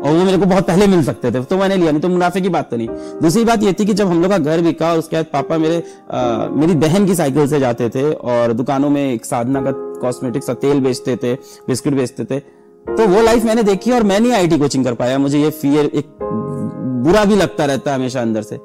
और 0.04 0.14
वो 0.14 0.24
मेरे 0.24 0.38
को 0.38 0.46
बहुत 0.46 0.68
पहले 0.68 0.88
मिल 0.88 1.04
सकते 1.04 1.32
थे 1.32 1.44
तो 1.44 1.58
मैंने 1.58 1.76
लिया 1.78 1.92
नहीं 1.92 2.02
तो 2.02 2.10
मुनाफे 2.10 2.42
की 2.42 2.50
बात 2.50 2.70
तो 2.72 2.78
नहीं। 2.78 2.88
दूसरी 3.22 3.44
बात 3.46 3.64
ये 3.64 3.74
थी 3.74 3.86
कि 3.86 3.94
जब 3.94 4.08
हम 4.08 4.22
लोग 4.22 4.32
का 4.32 4.38
घर 4.38 4.62
बिका 4.62 4.92
और 4.92 4.98
उसके 4.98 5.16
बाद 5.16 5.26
पापा 5.34 5.58
मेरे 5.58 5.84
आ, 6.12 6.48
मेरी 6.50 6.74
बहन 6.78 7.06
की 7.06 7.16
साइकिल 7.16 7.48
से 7.48 7.60
जाते 7.60 7.90
थे 7.90 8.12
और 8.12 8.54
दुकानों 8.54 8.90
में 8.90 9.02
एक 9.04 9.26
साधना 9.26 9.62
का 9.62 9.72
कॉस्मेटिक्स 10.02 10.48
का 10.48 10.54
तेल 10.66 10.80
बेचते 10.82 11.16
थे 11.16 11.34
बिस्किट 11.68 11.94
बेचते 11.94 12.26
थे 12.26 12.40
तो 12.86 13.08
वो 13.08 13.22
लाइफ 13.22 13.44
मैंने 13.46 13.64
देखी 13.64 13.92
और 13.92 14.04
मैं 14.04 14.20
नहीं 14.20 14.34
आईटी 14.34 14.58
कोचिंग 14.60 14.84
कर 14.86 14.94
पाया। 14.94 15.18
मुझे 15.18 15.40
ये 15.40 15.50
फियर 15.52 15.86
एक 15.86 16.06
बुरा 17.04 17.24
भी 17.26 17.36
लगता 17.36 17.66
रहता 17.66 17.92
है 17.92 17.98
हमेशा 17.98 18.22
अंदर 18.22 18.42
से। 18.42 18.60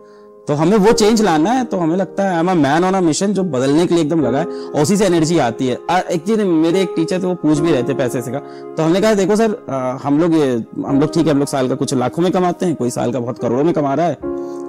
तो 0.49 0.55
हमें 0.55 0.76
वो 0.76 0.93
चेंज 0.93 1.21
लाना 1.23 1.50
है 1.50 1.64
तो 1.64 1.76
हमें 1.76 1.97
लगता 1.97 2.25
है 2.25 2.37
I 2.37 2.55
man 2.57 2.85
on 2.85 2.95
a 2.95 3.00
mission 3.00 3.33
जो 3.35 3.43
बदलने 3.45 3.87
के 3.87 3.95
लिए 3.95 4.05
एकदम 4.05 4.21
लगा 4.21 4.38
है 4.38 4.45
और 4.45 4.83
उसी 4.83 4.97
से 4.97 5.07
एनर्जी 5.07 5.38
आती 5.38 5.67
है। 5.67 5.75
एक 6.12 6.23
चीज़ 6.26 6.40
मेरे 6.43 6.81
एक 6.83 6.93
टीचर 6.97 7.23
थे 7.23 7.26
वो 7.26 7.35
पूछ 7.35 7.59
भी 7.59 7.73
रहे 7.73 7.83
थे 7.83 7.95
पैसे 7.95 8.23
से 8.23 8.31
का। 8.31 8.38
तो 8.38 8.83
हमने 8.83 9.00
कहा 9.00 9.14
देखो 9.14 9.37
सर 9.37 9.57
आ, 9.71 9.99
हम 10.02 10.19
लोग 10.21 10.35
ये 10.35 10.52
हम 10.87 11.00
लोग 11.00 11.12
ठीक 11.14 11.26
है 11.26 11.33
हम 11.33 11.38
लोग 11.38 11.49
साल 11.49 11.69
का 11.69 11.75
कुछ 11.75 11.95
लाखों 11.95 12.23
में 12.23 12.31
कमाते 12.33 12.67
हैं 12.67 12.75
कोई 12.75 12.90
साल 12.90 13.12
का 13.12 13.21
बहुत 13.21 13.38
करोड़ों 13.38 13.64
में 13.64 13.73
कमा 13.75 13.95
रहा 13.95 14.07
है। 14.07 14.14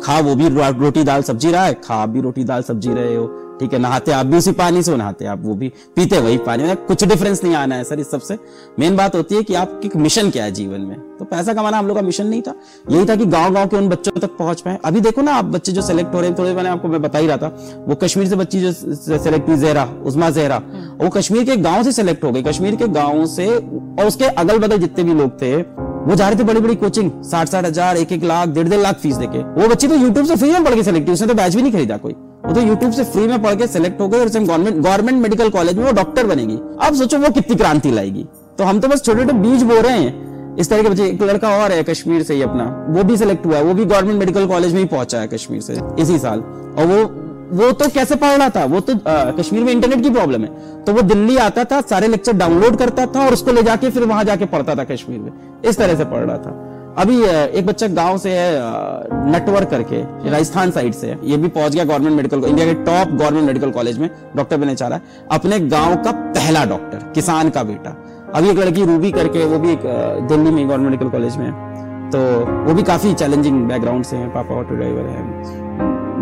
खा 0.04 0.20
वो 0.20 0.36
भी 0.36 0.50
रोटी 0.50 1.04
दाल 1.04 1.22
सब्ज़ी 1.24 1.52
रहा 1.52 1.64
है 1.66 1.74
खा 1.84 2.06
भी 2.06 2.22
रोटी 2.22 2.44
दाल 2.44 2.62
सब्ज़ी 2.62 2.94
रहे 2.94 3.16
हो। 3.16 3.28
ठीक 3.60 3.74
है 3.74 3.80
नहाते 3.80 4.12
आप 4.12 4.26
भी 4.26 4.38
उसी 4.38 4.52
पानी 4.54 4.82
से 4.84 4.96
नहाते 4.98 5.26
आप 5.26 5.42
वो 5.44 5.54
भी 5.56 5.72
पीते 5.96 6.20
वही 6.20 6.38
पानी। 6.40 6.64
में 6.64 6.76
कुछ 6.78 7.04
डिफरेंस 7.04 7.44
नहीं 7.44 7.56
आना 7.56 7.76
है 7.76 7.84
सर 7.84 8.00
इस 8.00 8.12
सबसे। 8.12 8.38
मेन 8.80 8.96
बात 8.96 9.16
होती 9.16 9.36
है 9.36 9.44
कि 9.44 9.54
आपकी 9.56 9.90
मिशन 9.98 10.30
क्या 10.30 10.44
है 10.44 10.52
जीवन 10.52 10.82
में? 10.82 10.98
तो 11.20 11.26
पैसा 11.26 11.54
कमाना 11.54 11.78
हम 11.78 11.88
लोग 11.88 11.98
का 11.98 12.02
मिशन 12.02 12.28
नहीं 12.28 12.42
था। 12.42 12.54
यही 12.92 13.06
था 13.06 13.16
कि 13.16 13.26
गाँव 13.28 13.54
गाँव 13.54 13.68
के 13.68 13.78
उन 13.78 13.90
बच्चों 13.90 14.20
तक 14.20 14.38
पहुँच 14.38 14.62
पाए। 14.62 14.78
अभी 14.86 15.02
देखो 15.02 15.22
ना 15.22 15.34
आप 15.34 15.46
बच्चे 15.48 15.72
जो 15.72 15.82
सेलेक्ट 15.82 16.14
हो 16.14 16.20
रहे 16.20 16.30
हैं 16.30 16.38
थोड़े 16.40 16.54
मैंने 16.54 16.70
आपको 16.70 16.88
मैं 16.88 17.02
बता 17.02 17.20
ही 17.20 17.28
रहा 17.28 17.38
था 17.38 17.48
वो 17.88 17.96
कश्मीर 18.04 18.28
से 18.28 18.36
बच्ची 18.36 18.62
जो 18.62 18.72
सेलेक्ट 18.72 19.50
हुई 19.50 19.58
जहरा 19.58 19.84
उजमा 20.06 20.30
जहरा 20.30 20.58
वो 21.02 21.10
कश्मीर 21.10 21.44
के 21.46 21.58
गाँव 21.60 21.84
से 21.84 21.92
सेलेक्ट 21.92 22.24
हो 22.24 22.32
गई 22.32 22.44
कश्मीर 22.44 22.76
के 22.76 22.88
गाँव 22.90 23.26
से 23.28 23.48
और 23.50 24.06
उसके 24.06 24.26
अगल 24.26 24.60
बगल 24.60 24.78
जितने 24.78 25.04
भी 25.04 25.14
लोग 25.14 25.42
थे 25.42 25.56
वो 26.02 26.16
जा 26.16 26.28
रहे 26.30 26.40
थे 26.40 26.44
बड़ी 26.44 26.60
बड़ी 26.62 26.76
कोचिंग 26.78 27.12
साठ 27.24 27.50
साठ 27.50 27.66
हज़ार 27.66 27.98
एक 27.98 28.12
एक 28.12 28.24
लाख 28.24 28.50
डेढ़ 28.50 28.68
डेढ़ 28.68 28.82
लाख 28.82 29.00
फ़ीस 29.00 29.16
देके। 29.16 29.40
वो 29.54 29.68
बच्ची 29.68 29.88
तो 29.88 29.96
यूट्यूब 29.96 30.26
से 30.26 30.36
फ्री 30.36 30.52
में 30.52 30.64
पढ़ 30.66 30.76
के 30.76 30.84
सेलेक्ट 30.84 31.08
हुई 31.08 31.14
उसने 31.14 31.28
तो 31.28 31.34
बैच 31.34 31.56
भी 31.56 31.62
नहीं 31.62 31.72
खरीदा 31.72 31.98
कोई। 31.98 32.14
वो 32.50 32.54
तो 32.56 32.62
यूट्यूब 32.62 32.92
से 32.92 33.04
फ्री 33.04 33.26
में 33.28 33.42
पढ़ 33.44 33.56
के 33.56 33.66
सिलेक्ट 33.68 34.00
हो 34.02 34.08
गई 34.08 34.20
और 34.20 34.30
गवर्नमेंट 34.30 34.78
गवर्नमेंट 34.78 35.22
मेडिकल 35.22 35.50
कॉलेज 35.50 35.78
में 35.78 35.84
वो 35.86 35.92
डॉक्टर 35.92 36.28
बनेगी। 36.28 36.56
अब 36.82 36.96
सोचो 36.96 37.18
वो 37.18 37.30
कितनी 37.30 37.56
क्रांति 37.56 37.92
लाएगी। 37.92 38.26
तो 38.58 38.64
हम 38.64 38.80
तो 38.80 38.88
बस 38.88 39.04
छोटे 39.04 39.22
छोटे 39.22 39.34
बीज 39.34 39.64
बो 39.64 39.80
रहे 39.82 39.98
हैं। 39.98 40.56
इस 40.58 40.70
तरह 40.70 40.84
के 40.84 40.90
बच्चे 40.90 41.06
एक 41.06 41.22
लड़का 41.22 41.50
और 41.58 41.72
है 41.72 41.84
कश्मीर 41.84 42.24
से 42.24 42.34
ही 42.34 42.42
अपना। 42.42 42.64
वो 42.90 43.04
भी 43.04 43.18
सिलेक्ट 43.18 43.46
हुआ 43.46 43.56
है। 43.56 43.64
वो 43.64 43.74
भी 43.74 43.86
गवर्नमेंट 43.86 44.20
मेडिकल 44.20 44.48
कॉलेज 44.48 44.74
में 44.74 44.80
ही 44.80 44.86
पहुँचा 44.86 45.20
है 45.20 45.28
कश्मीर 45.28 45.62
से 45.62 45.78
इसी 46.00 46.18
साल। 46.20 46.40
और 46.40 46.86
वो 46.86 47.04
वो 47.52 47.72
तो 47.72 47.90
कैसे 47.90 48.16
पढ़ 48.16 48.30
रहा 48.30 48.50
था? 48.50 48.66
वो 48.66 48.80
तो 48.80 48.94
आ, 48.94 49.32
कश्मीर 49.32 49.64
में 49.64 49.72
इंटरनेट 49.74 50.04
की 50.04 50.10
प्रॉब्लम 50.10 50.42
है। 50.42 50.84
तो 50.84 50.94
वो 50.94 51.02
दिल्ली 51.02 51.38
आता 51.38 51.64
था 51.64 51.82
सारे 51.82 52.08
लेक्चर 52.08 52.34
डाउनलोड 52.34 52.76
करता 52.76 53.06
था 53.06 53.26
और 53.26 53.34
उसको 53.34 53.52
ले 53.52 53.64
जाके 53.64 53.90
फिर 53.90 54.04
वहाँ 54.04 54.24
जाके 54.24 54.46
पढ़ता 54.46 54.76
था 54.76 54.84
कश्मीर 54.84 55.20
में। 55.20 55.32
इस 55.66 55.78
तरह 55.78 55.96
से 55.96 56.06
पढ़ 56.06 56.24
रहा 56.24 56.38
था। 56.38 56.52
अभी 57.00 57.18
एक 57.24 57.66
बच्चा 57.66 57.88
गाँव 57.88 58.18
से 58.18 58.32
है 58.32 59.26
नेटवर्क 59.26 59.70
करके 59.70 60.02
राजस्थान 60.30 60.72
साइड 60.72 60.94
से 60.94 61.16
ये 61.24 61.38
भी 61.38 61.48
पहुँच 61.48 61.74
गया 61.74 61.84
गवर्नमेंट 61.84 62.16
मेडिकल 62.16 62.44
इंडिया 62.46 62.66
के 62.68 62.74
टॉप 62.86 63.12
गवर्नमेंट 63.12 63.46
मेडिकल 63.46 63.72
कॉलेज 63.72 64.00
में 64.00 64.10
डॉक्टर 64.36 64.58
बनने 64.58 64.76
चाह 64.76 64.90
रहा 64.90 64.98
है। 64.98 65.28
अपने 65.32 65.60
गाँव 65.70 65.96
का 66.04 66.12
पहला 66.12 66.64
डॉक्टर 66.66 67.12
किसान 67.16 67.50
का 67.50 67.64
बेटा। 67.64 67.96
अभी 68.36 68.50
एक 68.50 68.58
लड़की 68.58 68.86
रूबी 68.86 69.12
करके 69.12 69.46
वो 69.46 69.60
भी 69.60 69.72
एक 69.72 69.84
दिल्ली 70.30 70.52
में 70.52 70.68
गवर्नमेंट 70.68 70.90
मेडिकल 70.90 71.10
कॉलेज 71.10 71.38
में 71.38 71.46
है। 71.46 72.10
तो 72.12 72.20
वो 72.66 72.74
भी 72.74 72.84
काफ़ी 72.84 73.14
चैलेंजिंग 73.14 73.68
बैकग्राउंड 73.68 74.06
से 74.06 74.18
हैं। 74.18 74.30
पापा 74.34 74.56
ऑटो 74.56 74.76
ड्राइवर 74.76 75.06
है 75.08 75.24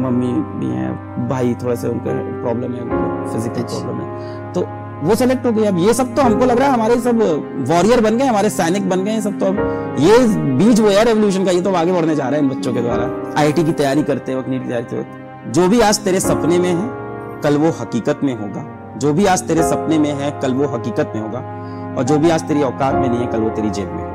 मम्मी 0.04 0.34
भी 0.60 0.74
हैं 0.76 1.28
भाई 1.30 1.56
थोड़ा 1.64 1.76
सा 1.76 1.90
उनका 1.90 2.14
प्रॉब्लम 2.42 2.74
है 2.74 2.82
फ़िज़िकल 3.32 3.62
प्रॉब्लम 3.64 4.02
है। 4.02 4.52
तो 4.54 4.68
वो 5.04 5.16
सेलेक्ट 5.16 5.46
हो 5.46 5.52
गई 5.52 5.66
अब 5.66 5.78
ये 5.78 5.94
सब 5.94 6.16
तो 6.16 6.22
हमको 6.22 6.46
लग 6.46 6.60
रहा 6.60 6.68
है 6.68 6.74
हमारे 6.74 7.00
सब 7.02 7.20
वॉरियर 7.70 8.02
बन 8.02 8.18
गए, 8.18 8.26
हमारे 8.26 8.50
सैनिक 8.50 8.90
बन 8.90 9.04
गए 9.04 9.20
सब 9.22 9.40
तो 9.40 9.46
अब 9.46 9.96
ये 10.00 10.18
बीज 10.58 10.80
वो 10.80 10.90
है 10.90 11.04
रेवोल्यूशन 11.04 11.46
का, 11.46 11.52
ये 11.52 11.62
तो 11.62 11.74
आगे 11.74 11.92
बढ़ने 11.92 12.16
जा 12.16 12.24
रहा 12.24 12.36
है 12.36 12.44
इन 12.44 12.50
बच्चों 12.50 12.74
के 12.74 12.82
द्वारा। 12.82 13.04
आईआईटी 13.38 13.64
की 13.64 13.72
तैयारी 13.74 14.04
करते 14.04 14.36
वक्त 14.36 14.50
नीट 14.50 14.62
की 14.62 14.68
तैयारी 14.68 14.86
करते 14.86 15.00
वक्त। 15.00 15.54
जो 15.56 15.68
भी 15.68 15.80
आज 15.82 16.00
तेरे 16.00 16.20
सपने 16.20 16.60
में 16.60 16.70
है, 16.70 16.90
कल 17.42 17.58
वो 17.58 17.70
हकीकत 17.82 18.20
में 18.24 18.34
होगा। 18.34 18.66
जो 18.98 19.14
भी 19.14 19.26
आज 19.26 19.48
तेरे 19.48 19.64
सपने 19.64 19.98
में 20.00 20.12
है, 20.14 20.32
कल 20.42 20.54
वो 20.54 20.68
हकीकत 20.68 21.12
में 21.16 21.22
होगा। 21.22 21.40
और 21.98 22.04
जो 22.04 22.18
भी 22.18 22.30
आज 22.30 22.48
तेरी 22.48 22.62
औकात 22.64 22.94
में 22.94 23.08
नहीं 23.10 23.20
है, 23.20 23.28
कल 23.28 23.40
वो 23.40 23.50
तेरी 23.50 23.70
जेब 23.70 23.92
में 23.92 24.07